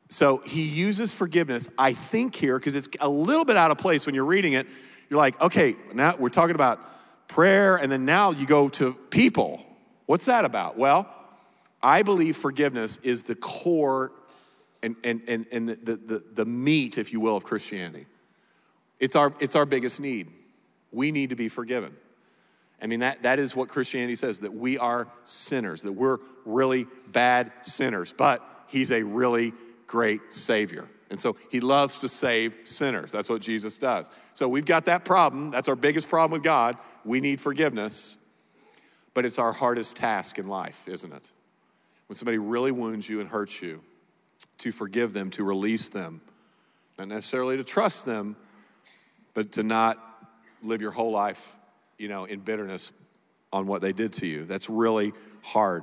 So 0.08 0.38
he 0.38 0.62
uses 0.62 1.12
forgiveness, 1.12 1.68
I 1.78 1.92
think, 1.92 2.34
here, 2.34 2.58
because 2.58 2.74
it's 2.74 2.88
a 3.00 3.08
little 3.08 3.44
bit 3.44 3.56
out 3.56 3.70
of 3.70 3.78
place 3.78 4.06
when 4.06 4.14
you're 4.14 4.24
reading 4.24 4.52
it. 4.52 4.66
You're 5.10 5.18
like, 5.18 5.40
okay, 5.40 5.74
now 5.94 6.14
we're 6.16 6.28
talking 6.28 6.54
about 6.54 6.80
prayer, 7.28 7.76
and 7.76 7.90
then 7.90 8.04
now 8.04 8.30
you 8.30 8.46
go 8.46 8.68
to 8.70 8.94
people. 9.10 9.64
What's 10.06 10.26
that 10.26 10.44
about? 10.44 10.76
Well, 10.76 11.12
I 11.82 12.02
believe 12.02 12.36
forgiveness 12.36 12.98
is 12.98 13.24
the 13.24 13.34
core 13.34 14.12
and, 14.82 14.96
and, 15.04 15.22
and, 15.26 15.46
and 15.50 15.68
the, 15.68 15.96
the, 15.96 16.24
the 16.34 16.44
meat, 16.44 16.98
if 16.98 17.12
you 17.12 17.20
will, 17.20 17.36
of 17.36 17.44
Christianity. 17.44 18.06
It's 19.00 19.16
our, 19.16 19.32
it's 19.40 19.56
our 19.56 19.66
biggest 19.66 20.00
need. 20.00 20.28
We 20.92 21.10
need 21.10 21.30
to 21.30 21.36
be 21.36 21.48
forgiven. 21.48 21.94
I 22.80 22.86
mean, 22.86 23.00
that, 23.00 23.22
that 23.22 23.38
is 23.38 23.56
what 23.56 23.68
Christianity 23.68 24.16
says 24.16 24.40
that 24.40 24.52
we 24.52 24.78
are 24.78 25.08
sinners, 25.24 25.82
that 25.82 25.92
we're 25.92 26.18
really 26.44 26.86
bad 27.08 27.52
sinners, 27.62 28.12
but 28.12 28.42
He's 28.68 28.90
a 28.90 29.02
really 29.02 29.52
great 29.86 30.34
Savior. 30.34 30.88
And 31.08 31.20
so 31.20 31.36
he 31.50 31.60
loves 31.60 31.98
to 31.98 32.08
save 32.08 32.58
sinners. 32.64 33.12
That's 33.12 33.30
what 33.30 33.40
Jesus 33.40 33.78
does. 33.78 34.10
So 34.34 34.48
we've 34.48 34.66
got 34.66 34.86
that 34.86 35.04
problem. 35.04 35.50
That's 35.50 35.68
our 35.68 35.76
biggest 35.76 36.08
problem 36.08 36.32
with 36.32 36.42
God. 36.42 36.76
We 37.04 37.20
need 37.20 37.40
forgiveness. 37.40 38.18
But 39.14 39.24
it's 39.24 39.38
our 39.38 39.52
hardest 39.52 39.96
task 39.96 40.38
in 40.38 40.48
life, 40.48 40.88
isn't 40.88 41.12
it? 41.12 41.32
When 42.08 42.16
somebody 42.16 42.38
really 42.38 42.72
wounds 42.72 43.08
you 43.08 43.20
and 43.20 43.28
hurts 43.28 43.62
you, 43.62 43.82
to 44.58 44.72
forgive 44.72 45.12
them, 45.12 45.30
to 45.30 45.44
release 45.44 45.88
them, 45.88 46.20
not 46.98 47.08
necessarily 47.08 47.56
to 47.56 47.64
trust 47.64 48.04
them, 48.04 48.36
but 49.34 49.52
to 49.52 49.62
not 49.62 49.98
live 50.62 50.80
your 50.80 50.90
whole 50.90 51.10
life, 51.10 51.58
you 51.98 52.08
know, 52.08 52.24
in 52.24 52.40
bitterness 52.40 52.92
on 53.52 53.66
what 53.66 53.82
they 53.82 53.92
did 53.92 54.12
to 54.14 54.26
you. 54.26 54.44
That's 54.44 54.68
really 54.68 55.12
hard. 55.42 55.82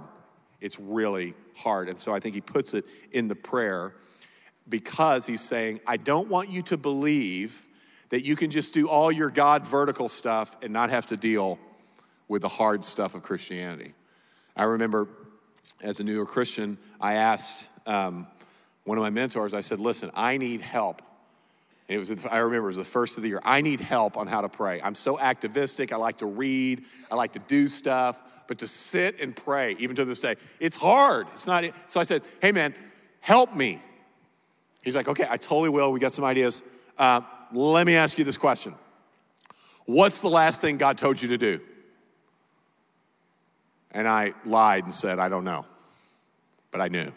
It's 0.61 0.79
really 0.79 1.33
hard. 1.55 1.89
And 1.89 1.97
so 1.97 2.13
I 2.13 2.19
think 2.19 2.35
he 2.35 2.41
puts 2.41 2.73
it 2.73 2.85
in 3.11 3.27
the 3.27 3.35
prayer 3.35 3.93
because 4.67 5.25
he's 5.25 5.41
saying, 5.41 5.79
I 5.85 5.97
don't 5.97 6.29
want 6.29 6.49
you 6.49 6.61
to 6.63 6.77
believe 6.77 7.67
that 8.09 8.23
you 8.23 8.35
can 8.35 8.49
just 8.49 8.73
do 8.73 8.87
all 8.87 9.11
your 9.11 9.29
God 9.29 9.65
vertical 9.65 10.07
stuff 10.07 10.55
and 10.61 10.71
not 10.71 10.89
have 10.89 11.07
to 11.07 11.17
deal 11.17 11.59
with 12.27 12.41
the 12.41 12.47
hard 12.47 12.85
stuff 12.85 13.15
of 13.15 13.23
Christianity. 13.23 13.93
I 14.55 14.63
remember 14.63 15.07
as 15.81 15.99
a 15.99 16.03
newer 16.03 16.25
Christian, 16.25 16.77
I 17.01 17.13
asked 17.13 17.69
um, 17.87 18.27
one 18.83 18.97
of 18.97 19.01
my 19.01 19.09
mentors, 19.09 19.53
I 19.53 19.61
said, 19.61 19.79
Listen, 19.79 20.11
I 20.13 20.37
need 20.37 20.61
help 20.61 21.01
and 21.89 21.97
it 21.97 21.99
was, 21.99 22.25
I 22.25 22.37
remember 22.37 22.67
it 22.67 22.69
was 22.69 22.77
the 22.77 22.85
first 22.85 23.17
of 23.17 23.23
the 23.23 23.29
year. 23.29 23.41
I 23.43 23.59
need 23.61 23.81
help 23.81 24.15
on 24.15 24.25
how 24.25 24.41
to 24.41 24.47
pray. 24.47 24.79
I'm 24.81 24.95
so 24.95 25.19
activistic. 25.19 25.91
I 25.91 25.97
like 25.97 26.19
to 26.19 26.25
read. 26.25 26.85
I 27.11 27.15
like 27.15 27.33
to 27.33 27.39
do 27.39 27.67
stuff. 27.67 28.45
But 28.47 28.59
to 28.59 28.67
sit 28.67 29.19
and 29.19 29.35
pray, 29.35 29.75
even 29.79 29.97
to 29.97 30.05
this 30.05 30.21
day, 30.21 30.35
it's 30.61 30.77
hard. 30.77 31.27
It's 31.33 31.45
not. 31.45 31.65
So 31.87 31.99
I 31.99 32.03
said, 32.03 32.23
hey, 32.41 32.53
man, 32.53 32.73
help 33.19 33.53
me. 33.53 33.81
He's 34.81 34.95
like, 34.95 35.09
okay, 35.09 35.25
I 35.29 35.35
totally 35.35 35.69
will. 35.69 35.91
We 35.91 35.99
got 35.99 36.13
some 36.13 36.23
ideas. 36.23 36.63
Uh, 36.97 37.21
let 37.51 37.85
me 37.85 37.95
ask 37.95 38.17
you 38.17 38.23
this 38.23 38.37
question 38.37 38.75
What's 39.85 40.21
the 40.21 40.29
last 40.29 40.61
thing 40.61 40.77
God 40.77 40.97
told 40.97 41.21
you 41.21 41.29
to 41.29 41.37
do? 41.37 41.59
And 43.91 44.07
I 44.07 44.33
lied 44.45 44.85
and 44.85 44.95
said, 44.95 45.19
I 45.19 45.27
don't 45.27 45.43
know. 45.43 45.65
But 46.71 46.81
I 46.81 46.87
knew. 46.87 47.11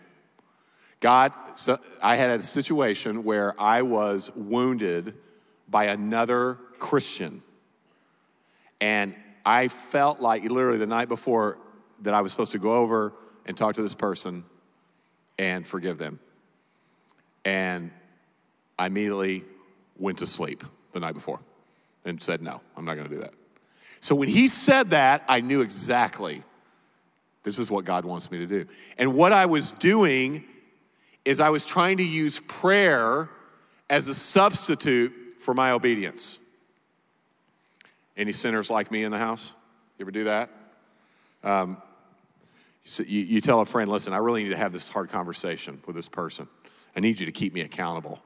God, 1.01 1.33
so 1.55 1.79
I 2.03 2.17
had 2.17 2.41
a 2.41 2.43
situation 2.43 3.25
where 3.25 3.55
I 3.61 3.83
was 3.83 4.35
wounded 4.35 5.15
by 5.69 5.85
another 5.87 6.59
Christian. 6.79 7.43
And 8.81 9.15
I 9.45 9.69
felt 9.69 10.21
like 10.21 10.43
literally 10.45 10.79
the 10.79 10.87
night 10.87 11.09
before 11.09 11.59
that 12.03 12.15
I 12.15 12.21
was 12.21 12.33
supposed 12.33 12.53
to 12.53 12.59
go 12.59 12.73
over 12.73 13.13
and 13.47 13.57
talk 13.57 13.75
to 13.77 13.83
this 13.83 13.95
person 13.95 14.45
and 15.39 15.67
forgive 15.67 15.99
them. 15.99 16.19
And 17.45 17.91
I 18.79 18.87
immediately 18.87 19.45
went 19.99 20.19
to 20.19 20.27
sleep 20.27 20.65
the 20.93 21.01
night 21.01 21.15
before 21.15 21.41
and 22.05 22.21
said, 22.23 22.43
No, 22.43 22.61
I'm 22.77 22.85
not 22.85 22.95
going 22.95 23.09
to 23.09 23.15
do 23.15 23.21
that. 23.21 23.35
So 24.01 24.15
when 24.15 24.29
he 24.29 24.49
said 24.49 24.91
that, 24.91 25.25
I 25.29 25.41
knew 25.41 25.63
exactly 25.63 26.43
this 27.45 27.59
is 27.59 27.71
what 27.71 27.85
God 27.85 28.05
wants 28.05 28.31
me 28.31 28.39
to 28.39 28.47
do. 28.47 28.67
And 28.99 29.15
what 29.15 29.33
I 29.33 29.47
was 29.47 29.73
doing 29.73 30.45
is 31.27 31.41
I 31.41 31.51
was 31.51 31.67
trying 31.67 31.97
to 31.97 32.05
use 32.05 32.41
prayer 32.41 33.29
as 33.91 34.09
a 34.09 34.15
substitute 34.15 35.12
for 35.39 35.55
my 35.55 35.73
obedience. 35.73 36.39
Any 38.17 38.33
sinners 38.33 38.71
like 38.71 38.91
me 38.91 39.05
in 39.05 39.11
the 39.11 39.19
house? 39.19 39.55
You 39.99 40.05
ever 40.05 40.11
do 40.11 40.25
that? 40.25 40.51
Um, 41.43 41.83
you, 42.85 43.23
you 43.23 43.41
tell 43.41 43.61
a 43.61 43.67
friend, 43.67 43.91
listen, 43.91 44.12
I 44.12 44.19
really 44.19 44.45
need 44.45 44.51
to 44.51 44.57
have 44.57 44.73
this 44.73 44.89
hard 44.89 45.09
conversation 45.09 45.81
with 45.87 45.97
this 45.97 46.09
person. 46.09 46.49
I 46.95 47.01
need 47.01 47.19
you 47.19 47.27
to 47.27 47.33
keep 47.33 47.53
me 47.53 47.61
accountable. 47.61 48.21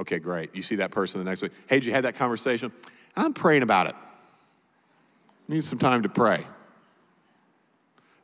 Okay, 0.00 0.18
great. 0.18 0.54
You 0.54 0.62
see 0.62 0.76
that 0.76 0.90
person 0.90 1.22
the 1.22 1.30
next 1.30 1.42
week. 1.42 1.52
Hey, 1.68 1.76
did 1.76 1.86
you 1.86 1.92
have 1.92 2.02
that 2.02 2.16
conversation? 2.16 2.72
I'm 3.16 3.32
praying 3.32 3.62
about 3.62 3.86
it. 3.86 3.94
Need 5.46 5.62
some 5.62 5.78
time 5.78 6.02
to 6.02 6.08
pray. 6.08 6.44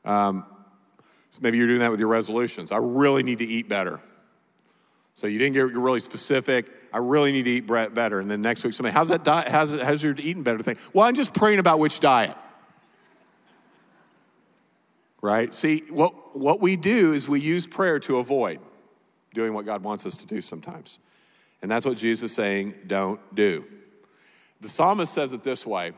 Um, 0.05 0.45
Maybe 1.41 1.59
you're 1.59 1.67
doing 1.67 1.81
that 1.81 1.91
with 1.91 2.01
your 2.01 2.09
resolutions. 2.09 2.73
I 2.73 2.79
really 2.79 3.23
need 3.23 3.39
to 3.39 3.47
eat 3.47 3.69
better. 3.69 4.01
So 5.15 5.27
you 5.27 5.39
didn't 5.39 5.55
get 5.55 5.67
really 5.67 6.01
specific. 6.01 6.69
I 6.93 6.99
really 6.99 7.33
need 7.33 7.45
to 7.45 7.51
eat 7.51 7.67
better. 7.67 8.21
And 8.21 8.31
then 8.31 8.41
next 8.43 8.65
week, 8.65 8.73
somebody, 8.73 8.95
how's 8.95 9.09
that 9.09 9.25
diet? 9.25 9.49
How's, 9.49 9.79
how's 9.81 10.03
your 10.03 10.15
eating 10.19 10.43
better 10.43 10.63
thing? 10.63 10.77
Well, 10.93 11.07
I'm 11.07 11.15
just 11.15 11.35
praying 11.35 11.59
about 11.59 11.79
which 11.79 12.01
diet. 12.01 12.37
Right? 15.23 15.53
See, 15.55 15.83
what, 15.91 16.37
what 16.37 16.61
we 16.61 16.77
do 16.77 17.13
is 17.13 17.29
we 17.29 17.41
use 17.41 17.67
prayer 17.67 17.99
to 18.01 18.19
avoid 18.19 18.61
doing 19.35 19.53
what 19.53 19.67
God 19.67 19.83
wants 19.83 20.07
us 20.07 20.17
to 20.19 20.27
do 20.27 20.41
sometimes. 20.41 20.99
And 21.63 21.71
that's 21.71 21.85
what 21.85 21.97
Jesus 21.97 22.31
is 22.31 22.35
saying, 22.35 22.75
don't 22.87 23.21
do. 23.35 23.65
The 24.61 24.69
psalmist 24.69 25.13
says 25.13 25.33
it 25.33 25.43
this 25.43 25.67
way 25.67 25.93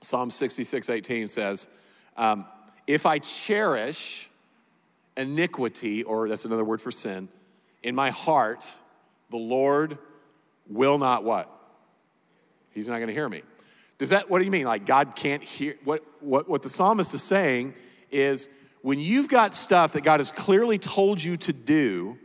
Psalm 0.00 0.30
66 0.30 0.88
18 0.88 1.28
says, 1.28 1.68
um, 2.16 2.46
If 2.86 3.06
I 3.06 3.18
cherish 3.18 4.30
iniquity, 5.16 6.02
or 6.02 6.28
that's 6.28 6.44
another 6.44 6.64
word 6.64 6.80
for 6.80 6.90
sin, 6.90 7.28
in 7.82 7.94
my 7.94 8.10
heart, 8.10 8.72
the 9.30 9.36
Lord 9.36 9.98
will 10.68 10.98
not 10.98 11.24
what? 11.24 11.50
He's 12.72 12.88
not 12.88 12.96
going 12.96 13.08
to 13.08 13.14
hear 13.14 13.28
me. 13.28 13.42
Does 13.98 14.10
that, 14.10 14.30
what 14.30 14.38
do 14.38 14.44
you 14.44 14.50
mean? 14.50 14.64
Like 14.64 14.86
God 14.86 15.14
can't 15.14 15.42
hear? 15.42 15.76
What, 15.84 16.02
what, 16.20 16.48
what 16.48 16.62
the 16.62 16.68
psalmist 16.68 17.14
is 17.14 17.22
saying 17.22 17.74
is 18.10 18.48
when 18.80 18.98
you've 18.98 19.28
got 19.28 19.54
stuff 19.54 19.92
that 19.92 20.02
God 20.02 20.20
has 20.20 20.32
clearly 20.32 20.78
told 20.78 21.22
you 21.22 21.36
to 21.38 21.52
do, 21.52 22.18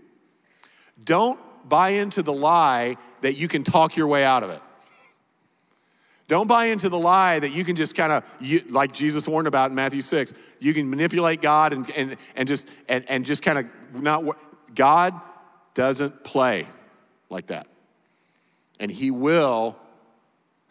don't 1.04 1.40
buy 1.68 1.90
into 1.90 2.22
the 2.22 2.34
lie 2.34 2.98
that 3.22 3.34
you 3.34 3.48
can 3.48 3.64
talk 3.64 3.96
your 3.96 4.08
way 4.08 4.24
out 4.24 4.44
of 4.44 4.50
it. 4.50 4.62
Don't 6.28 6.48
buy 6.48 6.66
into 6.66 6.90
the 6.90 7.00
lie 7.00 7.40
that 7.40 7.50
you 7.50 7.64
can 7.64 7.76
just 7.76 7.96
kind 7.96 8.12
of, 8.12 8.70
like 8.70 8.92
Jesus 8.92 9.28
warned 9.28 9.48
about 9.48 9.70
in 9.70 9.76
Matthew 9.76 10.02
6, 10.02 10.34
you 10.60 10.74
can 10.74 10.90
manipulate 10.90 11.42
God 11.42 11.72
and, 11.72 11.90
and, 11.92 12.16
and 12.36 12.48
just, 12.48 12.70
and, 12.90 13.10
and 13.10 13.26
just 13.26 13.44
kind 13.44 13.60
of 13.60 14.02
not, 14.02 14.24
God 14.76 15.14
doesn't 15.74 16.24
play 16.26 16.66
like 17.30 17.48
that. 17.48 17.68
And 18.80 18.92
He 18.92 19.10
will 19.10 19.78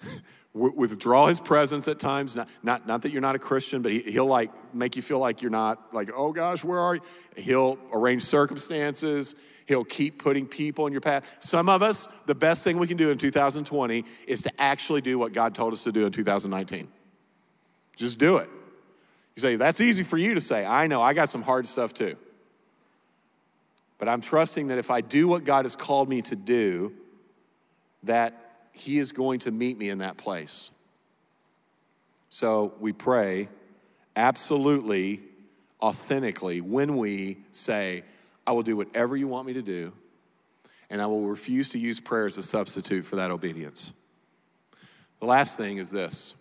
withdraw 0.57 1.27
his 1.27 1.38
presence 1.38 1.87
at 1.87 1.99
times 1.99 2.35
not, 2.35 2.49
not, 2.62 2.87
not 2.87 3.03
that 3.03 3.12
you're 3.12 3.21
not 3.21 3.35
a 3.35 3.38
christian 3.38 3.83
but 3.83 3.92
he, 3.92 4.19
will 4.19 4.27
like 4.27 4.51
make 4.75 4.97
you 4.97 5.03
feel 5.03 5.19
like 5.19 5.42
you're 5.42 5.51
not 5.51 5.92
like 5.92 6.11
oh 6.16 6.33
gosh 6.33 6.64
where 6.64 6.79
are 6.79 6.95
you? 6.95 7.03
He'll 7.37 7.79
arrange 7.92 8.23
circumstances. 8.23 9.35
He'll 9.66 9.85
keep 9.85 10.23
putting 10.23 10.47
people 10.47 10.87
in 10.87 10.92
your 10.92 11.03
path. 11.03 11.38
Some 11.40 11.69
of 11.69 11.83
us 11.83 12.07
the 12.25 12.35
best 12.35 12.64
thing 12.64 12.79
we 12.79 12.87
can 12.87 12.97
do 12.97 13.11
in 13.11 13.19
2020 13.19 14.05
is 14.27 14.42
to 14.42 14.53
actually 14.61 15.03
do 15.03 15.19
what 15.19 15.33
god 15.33 15.55
told 15.55 15.75
us 15.75 15.85
to 15.85 15.92
do 15.92 16.07
in 16.07 16.12
2019 16.12 16.88
just 17.97 18.19
do 18.19 18.38
it. 18.38 18.49
You 19.37 19.40
say 19.40 19.57
that's 19.57 19.81
easy 19.81 20.05
for 20.05 20.16
you 20.16 20.35
to 20.35 20.40
say. 20.40 20.64
I 20.64 20.87
know. 20.87 21.03
I 21.03 21.12
got 21.12 21.29
some 21.29 21.42
hard 21.42 21.69
stuff 21.69 21.92
too. 21.92 22.16
But 23.99 24.09
i'm 24.09 24.21
trusting 24.21 24.69
that 24.69 24.79
if 24.79 24.90
i 24.90 25.01
do 25.01 25.29
what 25.29 25.45
god 25.45 25.64
has 25.64 25.77
called 25.77 26.09
me 26.09 26.23
to 26.23 26.37
do 26.37 26.92
that 28.03 28.46
he 28.77 28.99
is 28.99 29.12
going 29.12 29.39
to 29.41 29.51
meet 29.51 29.79
me 29.79 29.89
in 29.89 29.99
that 29.99 30.17
place. 30.17 30.71
So 32.29 32.75
we 32.79 32.93
pray 32.93 33.49
absolutely, 34.15 35.23
authentically, 35.81 36.61
when 36.61 36.97
we 36.97 37.39
say, 37.51 38.03
I 38.47 38.53
will 38.53 38.62
do 38.62 38.77
whatever 38.77 39.17
you 39.17 39.29
want 39.29 39.47
me 39.47 39.55
to 39.55 39.62
do, 39.62 39.93
and 40.91 41.01
I 41.01 41.07
will 41.07 41.23
refuse 41.23 41.71
to 41.71 41.79
use 41.79 42.01
prayer 42.01 42.27
as 42.27 42.39
a 42.39 42.43
substitute 42.43 43.05
for 43.05 43.17
that 43.17 43.31
obedience. 43.31 43.93
The 45.21 45.27
last 45.27 45.57
thing 45.57 45.79
is 45.79 45.91
this 45.91 46.35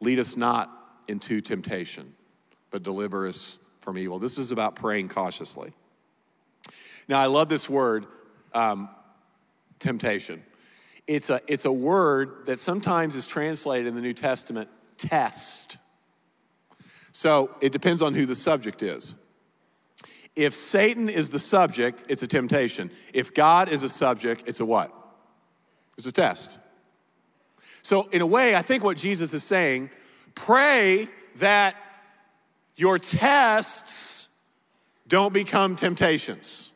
lead 0.00 0.18
us 0.18 0.36
not 0.36 0.70
into 1.08 1.40
temptation, 1.40 2.14
but 2.70 2.82
deliver 2.82 3.28
us 3.28 3.60
from 3.80 3.98
evil. 3.98 4.18
This 4.18 4.38
is 4.38 4.50
about 4.50 4.76
praying 4.76 5.08
cautiously. 5.08 5.72
Now, 7.06 7.20
I 7.20 7.26
love 7.26 7.50
this 7.50 7.68
word, 7.68 8.06
um, 8.54 8.88
temptation. 9.78 10.42
It's 11.06 11.30
a, 11.30 11.40
it's 11.46 11.64
a 11.64 11.72
word 11.72 12.46
that 12.46 12.58
sometimes 12.58 13.14
is 13.14 13.26
translated 13.26 13.86
in 13.86 13.94
the 13.94 14.00
New 14.00 14.14
Testament 14.14 14.68
test. 14.96 15.76
So 17.12 17.54
it 17.60 17.72
depends 17.72 18.02
on 18.02 18.14
who 18.14 18.26
the 18.26 18.34
subject 18.34 18.82
is. 18.82 19.14
If 20.36 20.54
Satan 20.54 21.08
is 21.08 21.30
the 21.30 21.38
subject, 21.38 22.04
it's 22.08 22.22
a 22.22 22.26
temptation. 22.26 22.90
If 23.12 23.34
God 23.34 23.68
is 23.68 23.82
a 23.82 23.88
subject, 23.88 24.44
it's 24.46 24.60
a 24.60 24.64
what? 24.64 24.92
It's 25.96 26.08
a 26.08 26.12
test. 26.12 26.58
So, 27.82 28.08
in 28.10 28.20
a 28.20 28.26
way, 28.26 28.56
I 28.56 28.62
think 28.62 28.82
what 28.82 28.96
Jesus 28.96 29.32
is 29.32 29.44
saying 29.44 29.90
pray 30.34 31.06
that 31.36 31.76
your 32.76 32.98
tests 32.98 34.28
don't 35.06 35.32
become 35.32 35.76
temptations. 35.76 36.72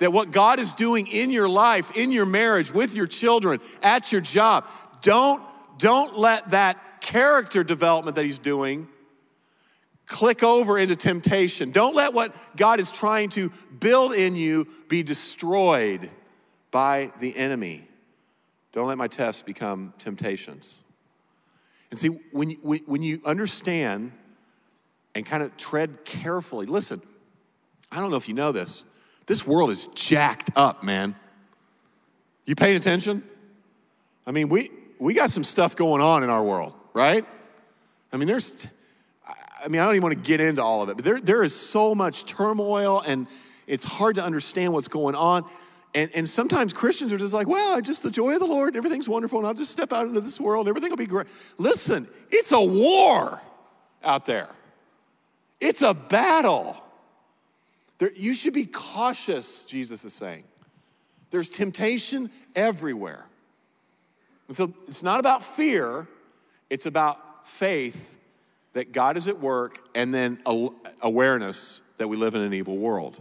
That 0.00 0.12
what 0.12 0.32
God 0.32 0.58
is 0.58 0.72
doing 0.72 1.06
in 1.06 1.30
your 1.30 1.48
life, 1.48 1.96
in 1.96 2.12
your 2.12 2.26
marriage, 2.26 2.72
with 2.72 2.94
your 2.94 3.06
children, 3.06 3.60
at 3.82 4.12
your 4.12 4.20
job, 4.20 4.66
don't, 5.00 5.42
don't 5.78 6.18
let 6.18 6.50
that 6.50 7.00
character 7.00 7.64
development 7.64 8.16
that 8.16 8.24
He's 8.24 8.38
doing 8.38 8.88
click 10.10 10.42
over 10.42 10.76
into 10.76 10.96
temptation. 10.96 11.70
Don't 11.70 11.94
let 11.94 12.12
what 12.12 12.34
God 12.56 12.80
is 12.80 12.92
trying 12.92 13.28
to 13.30 13.50
build 13.78 14.12
in 14.12 14.34
you 14.34 14.66
be 14.88 15.04
destroyed 15.04 16.10
by 16.72 17.12
the 17.20 17.34
enemy. 17.36 17.86
Don't 18.72 18.88
let 18.88 18.98
my 18.98 19.06
tests 19.06 19.42
become 19.42 19.94
temptations. 19.98 20.82
And 21.90 21.98
see, 21.98 22.08
when, 22.32 22.50
you, 22.50 22.56
when 22.86 23.02
you 23.02 23.20
understand 23.24 24.12
and 25.14 25.24
kind 25.24 25.44
of 25.44 25.56
tread 25.56 26.04
carefully, 26.04 26.66
listen, 26.66 27.00
I 27.90 28.00
don't 28.00 28.10
know 28.10 28.16
if 28.16 28.28
you 28.28 28.34
know 28.34 28.52
this, 28.52 28.84
this 29.30 29.46
world 29.46 29.70
is 29.70 29.86
jacked 29.94 30.50
up, 30.56 30.82
man. 30.82 31.14
You 32.46 32.56
paying 32.56 32.76
attention? 32.76 33.22
I 34.26 34.32
mean, 34.32 34.48
we, 34.48 34.70
we 34.98 35.14
got 35.14 35.30
some 35.30 35.44
stuff 35.44 35.76
going 35.76 36.02
on 36.02 36.24
in 36.24 36.30
our 36.30 36.42
world, 36.42 36.74
right? 36.94 37.24
I 38.12 38.16
mean, 38.16 38.26
there's, 38.26 38.66
I 39.64 39.68
mean, 39.68 39.80
I 39.80 39.84
don't 39.84 39.94
even 39.94 40.02
want 40.02 40.16
to 40.16 40.20
get 40.20 40.40
into 40.40 40.64
all 40.64 40.82
of 40.82 40.88
it, 40.88 40.96
but 40.96 41.04
there, 41.04 41.20
there 41.20 41.44
is 41.44 41.54
so 41.54 41.94
much 41.94 42.24
turmoil 42.24 43.04
and 43.06 43.28
it's 43.68 43.84
hard 43.84 44.16
to 44.16 44.24
understand 44.24 44.72
what's 44.72 44.88
going 44.88 45.14
on. 45.14 45.44
And, 45.94 46.10
and 46.12 46.28
sometimes 46.28 46.72
Christians 46.72 47.12
are 47.12 47.18
just 47.18 47.32
like, 47.32 47.46
well, 47.46 47.80
just 47.80 48.02
the 48.02 48.10
joy 48.10 48.32
of 48.32 48.40
the 48.40 48.46
Lord, 48.46 48.74
everything's 48.74 49.08
wonderful, 49.08 49.38
and 49.38 49.46
I'll 49.46 49.54
just 49.54 49.70
step 49.70 49.92
out 49.92 50.08
into 50.08 50.20
this 50.20 50.40
world, 50.40 50.66
everything 50.66 50.90
will 50.90 50.96
be 50.96 51.06
great. 51.06 51.28
Listen, 51.56 52.08
it's 52.32 52.50
a 52.50 52.60
war 52.60 53.40
out 54.02 54.26
there, 54.26 54.48
it's 55.60 55.82
a 55.82 55.94
battle. 55.94 56.76
There, 58.00 58.10
you 58.16 58.32
should 58.32 58.54
be 58.54 58.64
cautious, 58.64 59.66
Jesus 59.66 60.04
is 60.06 60.14
saying. 60.14 60.44
There's 61.30 61.50
temptation 61.50 62.30
everywhere. 62.56 63.26
And 64.48 64.56
so 64.56 64.72
it's 64.88 65.02
not 65.02 65.20
about 65.20 65.44
fear, 65.44 66.08
it's 66.70 66.86
about 66.86 67.46
faith 67.46 68.16
that 68.72 68.92
God 68.92 69.16
is 69.16 69.28
at 69.28 69.38
work 69.38 69.78
and 69.94 70.14
then 70.14 70.38
awareness 71.02 71.82
that 71.98 72.08
we 72.08 72.16
live 72.16 72.34
in 72.34 72.40
an 72.40 72.54
evil 72.54 72.78
world. 72.78 73.20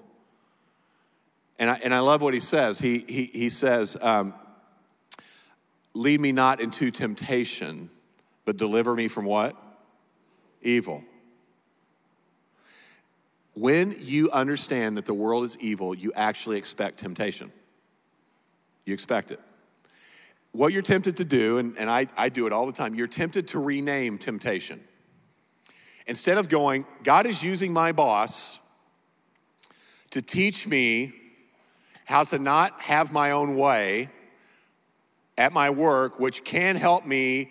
And 1.60 1.70
I, 1.70 1.80
and 1.84 1.94
I 1.94 2.00
love 2.00 2.22
what 2.22 2.34
he 2.34 2.40
says. 2.40 2.80
He, 2.80 3.00
he, 3.00 3.26
he 3.26 3.50
says, 3.50 3.98
um, 4.02 4.34
Lead 5.94 6.22
me 6.22 6.32
not 6.32 6.62
into 6.62 6.92
temptation, 6.92 7.90
but 8.46 8.56
deliver 8.56 8.96
me 8.96 9.10
from 9.10 9.26
what? 9.26 9.58
Evil. 10.62 11.04
When 13.60 13.94
you 14.00 14.32
understand 14.32 14.96
that 14.96 15.06
the 15.06 15.14
world 15.14 15.44
is 15.44 15.58
evil, 15.60 15.94
you 15.94 16.14
actually 16.16 16.58
expect 16.58 16.98
temptation. 16.98 17.52
You 18.86 18.94
expect 18.94 19.32
it. 19.32 19.42
What 20.54 20.72
you're 20.72 20.82
tempted 20.82 21.18
to 21.18 21.26
do, 21.26 21.58
and, 21.58 21.78
and 21.78 21.90
I, 21.90 22.08
I 22.16 22.30
do 22.30 22.48
it 22.48 22.54
all 22.54 22.66
the 22.66 22.72
time, 22.72 22.96
you're 22.96 23.06
tempted 23.06 23.50
to 23.50 23.60
rename 23.60 24.18
temptation. 24.18 24.80
Instead 26.08 26.38
of 26.38 26.48
going, 26.48 26.86
God 27.04 27.26
is 27.26 27.44
using 27.44 27.74
my 27.74 27.92
boss 27.92 28.62
to 30.12 30.22
teach 30.22 30.66
me 30.66 31.12
how 32.06 32.24
to 32.24 32.40
not 32.40 32.80
have 32.80 33.12
my 33.12 33.32
own 33.32 33.58
way 33.58 34.08
at 35.38 35.52
my 35.52 35.70
work, 35.70 36.18
which 36.18 36.46
can 36.46 36.78
help 36.78 37.06
me 37.06 37.50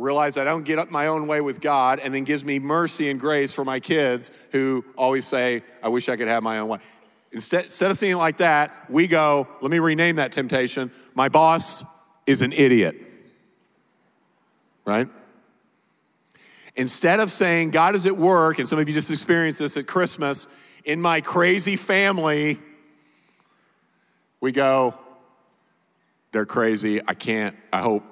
realize 0.00 0.38
I 0.38 0.44
don't 0.44 0.64
get 0.64 0.78
up 0.78 0.90
my 0.90 1.06
own 1.08 1.26
way 1.26 1.40
with 1.40 1.60
God, 1.60 2.00
and 2.00 2.12
then 2.12 2.24
gives 2.24 2.44
me 2.44 2.58
mercy 2.58 3.10
and 3.10 3.20
grace 3.20 3.52
for 3.52 3.64
my 3.64 3.80
kids 3.80 4.30
who 4.52 4.84
always 4.96 5.26
say, 5.26 5.62
I 5.82 5.88
wish 5.88 6.08
I 6.08 6.16
could 6.16 6.28
have 6.28 6.42
my 6.42 6.58
own 6.58 6.68
way. 6.68 6.78
Instead, 7.32 7.64
instead 7.64 7.90
of 7.90 7.98
seeing 7.98 8.14
it 8.14 8.16
like 8.16 8.38
that, 8.38 8.74
we 8.90 9.06
go, 9.06 9.46
let 9.60 9.70
me 9.70 9.78
rename 9.78 10.16
that 10.16 10.32
temptation. 10.32 10.90
My 11.14 11.28
boss 11.28 11.84
is 12.26 12.42
an 12.42 12.52
idiot. 12.52 12.96
Right? 14.84 15.08
Instead 16.74 17.20
of 17.20 17.30
saying, 17.30 17.70
God 17.70 17.94
is 17.94 18.06
at 18.06 18.16
work, 18.16 18.58
and 18.58 18.66
some 18.66 18.78
of 18.78 18.88
you 18.88 18.94
just 18.94 19.10
experienced 19.10 19.58
this 19.58 19.76
at 19.76 19.86
Christmas, 19.86 20.48
in 20.84 21.00
my 21.00 21.20
crazy 21.20 21.76
family, 21.76 22.58
we 24.40 24.50
go, 24.50 24.94
they're 26.32 26.46
crazy. 26.46 27.00
I 27.06 27.14
can't, 27.14 27.56
I 27.72 27.80
hope 27.80 28.04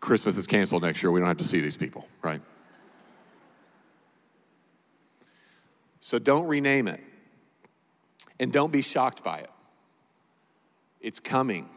Christmas 0.00 0.36
is 0.36 0.46
canceled 0.46 0.82
next 0.82 1.02
year. 1.02 1.12
We 1.12 1.20
don't 1.20 1.28
have 1.28 1.36
to 1.36 1.44
see 1.44 1.60
these 1.60 1.76
people, 1.76 2.08
right? 2.22 2.40
So 6.00 6.18
don't 6.18 6.48
rename 6.48 6.88
it. 6.88 7.02
And 8.38 8.50
don't 8.52 8.72
be 8.72 8.80
shocked 8.80 9.22
by 9.22 9.38
it. 9.38 9.50
It's 11.02 11.20
coming. 11.20 11.68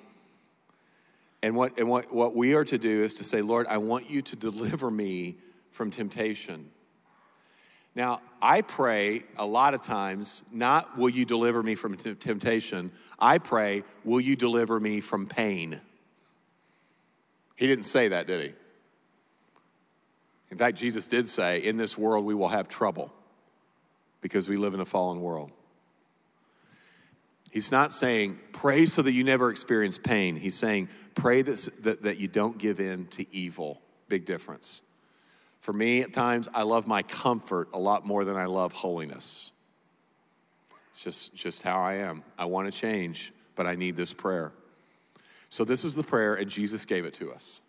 And 1.42 1.58
what, 1.58 1.78
and 1.78 1.90
what, 1.90 2.14
what 2.14 2.36
we 2.36 2.56
are 2.56 2.64
to 2.64 2.78
do 2.78 3.04
is 3.04 3.16
to 3.16 3.26
say, 3.26 3.42
Lord, 3.42 3.68
I 3.68 3.78
want 3.78 4.10
you 4.10 4.22
to 4.22 4.36
deliver 4.38 4.90
me 4.90 5.36
from 5.72 5.92
temptation. 5.92 6.72
Now, 7.96 8.22
I 8.42 8.62
pray 8.62 9.24
a 9.38 9.46
lot 9.46 9.74
of 9.74 9.84
times, 9.84 10.46
not 10.52 10.98
will 10.98 11.10
you 11.10 11.26
deliver 11.26 11.62
me 11.62 11.76
from 11.76 11.96
temptation, 11.98 12.92
I 13.20 13.38
pray, 13.38 13.84
will 14.06 14.22
you 14.22 14.36
deliver 14.38 14.80
me 14.80 15.02
from 15.02 15.28
pain? 15.28 15.82
He 17.56 17.68
didn't 17.68 17.86
say 17.86 18.10
that, 18.10 18.28
did 18.28 18.42
he? 18.42 18.54
In 20.52 20.58
fact, 20.58 20.78
Jesus 20.78 21.08
did 21.08 21.28
say, 21.28 21.64
In 21.64 21.78
this 21.78 21.98
world 21.98 22.26
we 22.26 22.36
will 22.36 22.48
have 22.48 22.68
trouble 22.68 23.12
because 24.22 24.48
we 24.48 24.58
live 24.58 24.74
in 24.74 24.80
a 24.80 24.86
fallen 24.86 25.22
world. 25.22 25.52
He's 27.52 27.72
not 27.72 27.92
saying 27.92 28.40
pray 28.52 28.86
so 28.86 29.04
that 29.04 29.14
you 29.14 29.24
never 29.24 29.52
experience 29.52 30.00
pain. 30.00 30.36
He's 30.36 30.56
saying 30.56 30.90
pray 31.14 31.44
that, 31.44 31.70
that, 31.84 32.04
that 32.04 32.20
you 32.20 32.28
don't 32.28 32.58
give 32.58 32.80
in 32.80 33.06
to 33.08 33.26
evil. 33.36 33.80
Big 34.10 34.26
difference. 34.26 34.82
For 35.60 35.72
me, 35.72 36.02
at 36.02 36.14
times, 36.14 36.50
I 36.54 36.64
love 36.64 36.88
my 36.88 37.04
comfort 37.04 37.70
a 37.74 37.80
lot 37.80 38.06
more 38.06 38.26
than 38.26 38.36
I 38.36 38.46
love 38.46 38.74
holiness. 38.74 39.52
It's 40.92 41.04
just, 41.04 41.36
just 41.36 41.64
how 41.64 41.80
I 41.82 41.96
am. 41.96 42.24
I 42.38 42.46
want 42.46 42.72
to 42.72 42.78
change, 42.78 43.32
but 43.56 43.66
I 43.66 43.76
need 43.76 43.96
this 43.96 44.14
prayer. 44.14 44.52
So, 45.54 45.64
this 45.64 45.86
is 45.86 45.94
the 45.94 46.02
prayer, 46.02 46.34
and 46.34 46.50
Jesus 46.50 46.84
gave 46.84 47.06
it 47.06 47.14
to 47.14 47.32
us. 47.32 47.62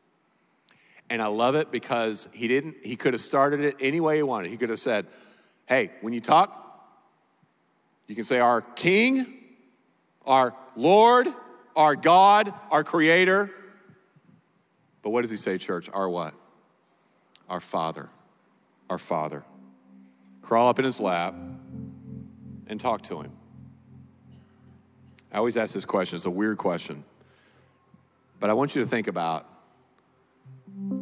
And 1.10 1.20
I 1.20 1.26
love 1.26 1.54
it 1.54 1.70
because 1.70 2.30
he 2.32 2.48
didn't, 2.48 2.76
he 2.82 2.96
could 2.96 3.12
have 3.12 3.20
started 3.20 3.60
it 3.60 3.76
any 3.78 4.00
way 4.00 4.16
he 4.16 4.22
wanted. 4.22 4.50
He 4.50 4.56
could 4.56 4.70
have 4.70 4.78
said, 4.78 5.04
Hey, 5.68 5.90
when 6.00 6.14
you 6.14 6.22
talk, 6.22 6.88
you 8.06 8.14
can 8.14 8.24
say, 8.24 8.40
Our 8.40 8.62
King, 8.62 9.26
our 10.24 10.54
Lord, 10.76 11.26
our 11.76 11.94
God, 11.94 12.54
our 12.70 12.84
Creator. 12.84 13.50
But 15.02 15.10
what 15.10 15.20
does 15.20 15.30
he 15.30 15.36
say, 15.36 15.58
church? 15.58 15.90
Our 15.92 16.08
what? 16.08 16.32
Our 17.50 17.60
Father. 17.60 18.08
Our 18.88 18.96
Father. 18.96 19.44
Crawl 20.40 20.70
up 20.70 20.78
in 20.78 20.86
his 20.86 21.00
lap 21.00 21.34
and 22.66 22.80
talk 22.80 23.02
to 23.02 23.20
him. 23.20 23.32
I 25.30 25.36
always 25.36 25.58
ask 25.58 25.74
this 25.74 25.84
question, 25.84 26.16
it's 26.16 26.24
a 26.24 26.30
weird 26.30 26.56
question. 26.56 27.04
But 28.44 28.50
I 28.50 28.52
want 28.52 28.74
you 28.74 28.82
to 28.82 28.86
think 28.86 29.06
about 29.06 29.48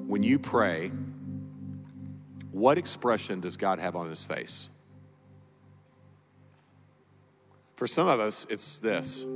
when 0.07 0.23
you 0.23 0.39
pray, 0.39 0.93
what 2.53 2.79
expression 2.79 3.41
does 3.41 3.57
God 3.57 3.81
have 3.81 3.97
on 3.97 4.09
his 4.09 4.23
face? 4.23 4.71
For 7.75 7.89
some 7.89 8.07
of 8.07 8.21
us, 8.21 8.47
it's 8.49 8.79
this. 8.79 9.27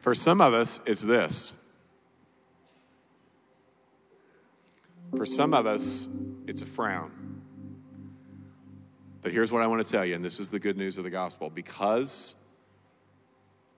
For 0.00 0.14
some 0.14 0.40
of 0.40 0.54
us, 0.54 0.80
it's 0.86 1.02
this. 1.02 1.52
For 5.14 5.26
some 5.26 5.52
of 5.52 5.66
us, 5.66 6.08
it's 6.46 6.62
a 6.62 6.66
frown. 6.66 7.21
But 9.22 9.32
here's 9.32 9.52
what 9.52 9.62
I 9.62 9.66
want 9.68 9.84
to 9.84 9.90
tell 9.90 10.04
you, 10.04 10.14
and 10.14 10.24
this 10.24 10.40
is 10.40 10.48
the 10.48 10.58
good 10.58 10.76
news 10.76 10.98
of 10.98 11.04
the 11.04 11.10
gospel. 11.10 11.48
Because 11.48 12.34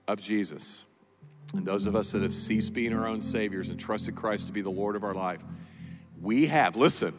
of 0.08 0.20
Jesus, 0.20 0.86
and 1.54 1.66
those 1.66 1.86
of 1.86 1.94
us 1.94 2.12
that 2.12 2.22
have 2.22 2.34
ceased 2.34 2.72
being 2.72 2.94
our 2.94 3.06
own 3.06 3.20
saviors 3.20 3.70
and 3.70 3.78
trusted 3.78 4.16
Christ 4.16 4.46
to 4.46 4.52
be 4.52 4.62
the 4.62 4.70
Lord 4.70 4.96
of 4.96 5.04
our 5.04 5.14
life, 5.14 5.44
we 6.20 6.46
have, 6.46 6.76
listen, 6.76 7.12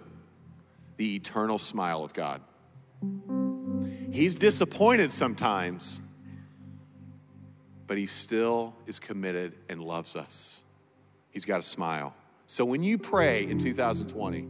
the 0.98 1.16
eternal 1.16 1.58
smile 1.58 2.04
of 2.04 2.14
God. 2.14 2.42
He's 4.12 4.36
disappointed 4.36 5.12
sometimes, 5.12 6.02
but 7.86 7.98
he 7.98 8.08
still 8.08 8.74
is 8.88 9.00
committed 9.00 9.54
and 9.70 9.82
loves 9.84 10.16
us. 10.16 10.64
He's 11.30 11.46
got 11.46 11.60
a 11.60 11.64
smile. 11.64 12.16
So 12.48 12.66
when 12.66 12.84
you 12.84 12.98
pray 12.98 13.44
in 13.44 13.60
2020, 13.60 14.48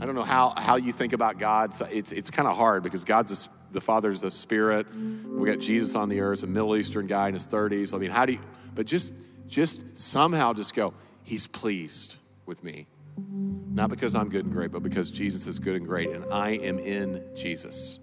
I 0.00 0.04
don't 0.04 0.14
know 0.14 0.22
how, 0.22 0.52
how 0.56 0.76
you 0.76 0.92
think 0.92 1.12
about 1.12 1.38
God. 1.38 1.72
So 1.72 1.86
it's, 1.90 2.12
it's 2.12 2.30
kind 2.30 2.48
of 2.48 2.56
hard 2.56 2.82
because 2.82 3.04
God's 3.04 3.46
a, 3.46 3.72
the 3.72 3.80
Father's 3.80 4.22
a 4.22 4.30
spirit. 4.30 4.86
We 4.94 5.48
got 5.48 5.58
Jesus 5.58 5.94
on 5.94 6.08
the 6.08 6.20
earth, 6.20 6.42
a 6.42 6.46
Middle 6.46 6.76
Eastern 6.76 7.06
guy 7.06 7.28
in 7.28 7.34
his 7.34 7.46
30s. 7.46 7.94
I 7.94 7.98
mean, 7.98 8.10
how 8.10 8.26
do 8.26 8.34
you, 8.34 8.40
but 8.74 8.86
just, 8.86 9.18
just 9.48 9.96
somehow 9.96 10.52
just 10.52 10.74
go, 10.74 10.92
He's 11.26 11.48
pleased 11.48 12.18
with 12.46 12.62
me. 12.62 12.86
Not 13.18 13.90
because 13.90 14.14
I'm 14.14 14.28
good 14.28 14.44
and 14.44 14.54
great, 14.54 14.70
but 14.70 14.84
because 14.84 15.10
Jesus 15.10 15.46
is 15.48 15.58
good 15.58 15.74
and 15.74 15.84
great, 15.84 16.10
and 16.10 16.24
I 16.32 16.50
am 16.50 16.78
in 16.78 17.22
Jesus. 17.34 17.98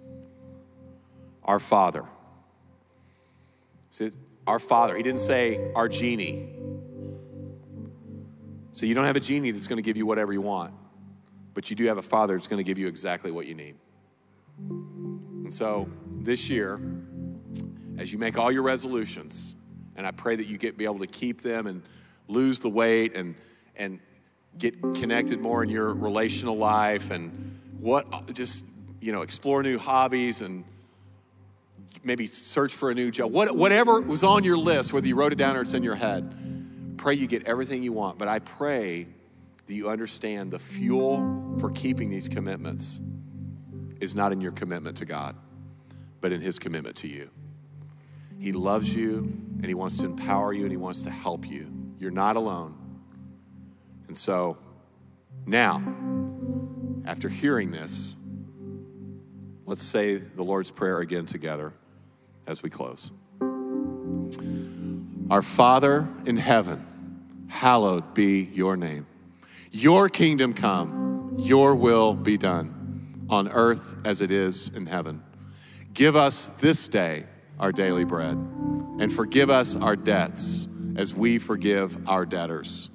Our 1.46 1.60
Father. 1.60 2.04
See, 3.92 4.10
our 4.46 4.60
Father. 4.60 4.98
He 4.98 5.04
didn't 5.04 5.22
say 5.22 5.72
our 5.74 5.88
genie. 5.88 6.50
So 8.74 8.86
you 8.86 8.94
don't 8.94 9.06
have 9.06 9.16
a 9.16 9.22
genie 9.22 9.52
that's 9.52 9.68
going 9.68 9.78
to 9.78 9.84
give 9.84 9.96
you 9.96 10.06
whatever 10.06 10.34
you 10.34 10.42
want, 10.42 10.74
but 11.54 11.70
you 11.70 11.76
do 11.76 11.86
have 11.86 11.98
a 11.98 12.04
Father 12.04 12.34
that's 12.34 12.48
going 12.48 12.58
to 12.58 12.64
give 12.64 12.78
you 12.78 12.88
exactly 12.88 13.32
what 13.32 13.46
you 13.46 13.56
need. 13.56 13.76
And 14.60 15.54
so 15.54 15.90
this 16.22 16.50
year, 16.50 16.80
as 17.98 18.12
you 18.12 18.20
make 18.20 18.38
all 18.38 18.52
your 18.52 18.64
resolutions, 18.64 19.56
and 19.96 20.08
I 20.08 20.12
pray 20.12 20.36
that 20.36 20.46
you 20.46 20.58
get 20.58 20.78
be 20.78 20.86
able 20.86 21.00
to 21.00 21.08
keep 21.08 21.42
them 21.42 21.68
and 21.68 21.82
lose 22.28 22.60
the 22.60 22.70
weight 22.70 23.16
and 23.16 23.36
and 23.76 24.00
get 24.58 24.80
connected 24.96 25.40
more 25.42 25.64
in 25.64 25.70
your 25.70 25.94
relational 25.94 26.58
life 26.58 27.12
and 27.12 27.60
what 27.80 28.34
just 28.34 28.66
you 29.02 29.12
know 29.12 29.22
explore 29.22 29.64
new 29.64 29.78
hobbies 29.78 30.42
and 30.42 30.64
maybe 32.04 32.28
search 32.28 32.74
for 32.74 32.92
a 32.92 32.94
new 32.94 33.12
job 33.12 33.32
what, 33.32 33.56
whatever 33.56 34.02
was 34.02 34.24
on 34.24 34.44
your 34.44 34.58
list 34.58 34.94
whether 34.94 35.08
you 35.08 35.16
wrote 35.16 35.32
it 35.32 35.38
down 35.38 35.56
or 35.58 35.62
it's 35.62 35.74
in 35.74 35.84
your 35.84 35.96
head 35.96 36.34
pray 36.98 37.14
you 37.14 37.28
get 37.28 37.46
everything 37.46 37.82
you 37.84 37.92
want 37.92 38.18
but 38.18 38.28
i 38.28 38.40
pray 38.40 39.08
that 39.66 39.74
you 39.74 39.90
understand 39.90 40.52
the 40.52 40.60
fuel 40.60 41.56
for 41.60 41.70
keeping 41.72 42.10
these 42.10 42.28
commitments 42.28 43.00
is 44.02 44.16
not 44.16 44.32
in 44.32 44.42
your 44.42 44.52
commitment 44.52 44.98
to 44.98 45.06
god 45.06 45.36
but 46.22 46.32
in 46.32 46.42
his 46.42 46.60
commitment 46.60 46.96
to 46.96 47.08
you 47.08 47.30
he 48.40 48.52
loves 48.52 48.94
you 48.94 49.18
and 49.18 49.66
he 49.66 49.74
wants 49.74 49.98
to 49.98 50.06
empower 50.06 50.54
you 50.54 50.64
and 50.64 50.72
he 50.72 50.78
wants 50.78 51.04
to 51.04 51.10
help 51.10 51.50
you 51.50 51.72
you're 52.00 52.12
not 52.12 52.36
alone 52.36 52.78
and 54.08 54.18
so 54.18 54.58
now, 55.46 55.82
after 57.06 57.28
hearing 57.28 57.72
this, 57.72 58.16
let's 59.66 59.84
say 59.84 60.16
the 60.16 60.44
Lord's 60.44 60.72
Prayer 60.72 61.00
again 61.00 61.26
together 61.26 61.74
as 62.48 62.64
we 62.64 62.70
close. 62.70 63.12
Our 65.30 65.42
Father 65.42 66.08
in 66.26 66.38
heaven, 66.38 67.46
hallowed 67.50 68.14
be 68.14 68.44
your 68.54 68.78
name. 68.78 69.06
Your 69.76 70.08
kingdom 70.08 70.54
come, 70.54 71.34
your 71.40 71.76
will 71.76 72.14
be 72.14 72.38
done 72.38 73.26
on 73.28 73.50
earth 73.50 73.98
as 74.06 74.22
it 74.22 74.30
is 74.30 74.70
in 74.70 74.86
heaven. 74.86 75.24
Give 75.96 76.16
us 76.16 76.50
this 76.50 76.88
day 76.88 77.26
our 77.60 77.72
daily 77.72 78.06
bread, 78.06 78.36
and 78.36 79.12
forgive 79.12 79.50
us 79.50 79.76
our 79.76 79.96
debts 79.96 80.68
as 80.96 81.16
we 81.16 81.40
forgive 81.40 82.08
our 82.08 82.24
debtors 82.24 82.92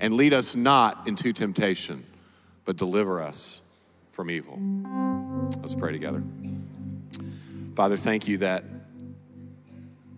and 0.00 0.14
lead 0.14 0.34
us 0.34 0.56
not 0.56 1.06
into 1.06 1.32
temptation, 1.32 2.04
but 2.64 2.76
deliver 2.76 3.22
us 3.22 3.62
from 4.10 4.28
evil. 4.28 4.58
Let's 5.60 5.76
pray 5.76 5.92
together. 5.92 6.24
Father, 7.76 7.96
thank 7.96 8.26
you 8.26 8.38
that 8.38 8.64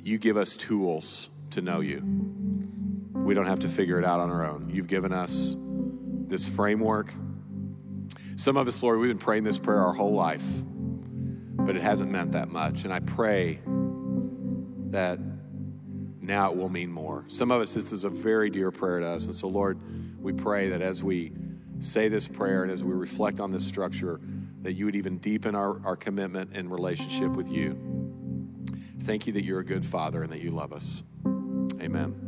you 0.02 0.16
give 0.16 0.38
us 0.38 0.56
tools 0.56 1.28
to 1.50 1.60
know 1.60 1.80
you. 1.80 2.02
We 3.12 3.34
don't 3.34 3.46
have 3.46 3.60
to 3.60 3.68
figure 3.68 3.98
it 3.98 4.06
out 4.06 4.20
on 4.20 4.30
our 4.30 4.46
own. 4.46 4.70
You've 4.72 4.86
given 4.86 5.12
us 5.12 5.54
this 6.28 6.48
framework. 6.48 7.12
Some 8.36 8.56
of 8.56 8.68
us, 8.68 8.82
Lord, 8.82 9.00
we've 9.00 9.10
been 9.10 9.18
praying 9.18 9.44
this 9.44 9.58
prayer 9.58 9.80
our 9.80 9.92
whole 9.92 10.12
life, 10.12 10.46
but 10.66 11.76
it 11.76 11.82
hasn't 11.82 12.10
meant 12.10 12.32
that 12.32 12.48
much. 12.48 12.84
And 12.84 12.92
I 12.92 13.00
pray 13.00 13.60
that 14.90 15.18
now 16.20 16.50
it 16.50 16.56
will 16.56 16.68
mean 16.68 16.92
more. 16.92 17.24
Some 17.28 17.50
of 17.50 17.60
us, 17.60 17.74
this 17.74 17.92
is 17.92 18.04
a 18.04 18.10
very 18.10 18.50
dear 18.50 18.70
prayer 18.70 19.00
to 19.00 19.06
us. 19.06 19.26
And 19.26 19.34
so, 19.34 19.48
Lord, 19.48 19.78
we 20.20 20.32
pray 20.32 20.68
that 20.68 20.82
as 20.82 21.02
we 21.02 21.32
say 21.80 22.08
this 22.08 22.28
prayer 22.28 22.62
and 22.62 22.72
as 22.72 22.84
we 22.84 22.94
reflect 22.94 23.40
on 23.40 23.50
this 23.50 23.66
structure, 23.66 24.20
that 24.62 24.74
you 24.74 24.84
would 24.84 24.96
even 24.96 25.18
deepen 25.18 25.54
our, 25.54 25.80
our 25.84 25.96
commitment 25.96 26.50
and 26.54 26.70
relationship 26.70 27.32
with 27.32 27.50
you. 27.50 27.78
Thank 29.00 29.26
you 29.26 29.32
that 29.34 29.44
you're 29.44 29.60
a 29.60 29.64
good 29.64 29.84
father 29.84 30.22
and 30.22 30.32
that 30.32 30.40
you 30.40 30.50
love 30.50 30.72
us. 30.72 31.02
Amen. 31.80 32.27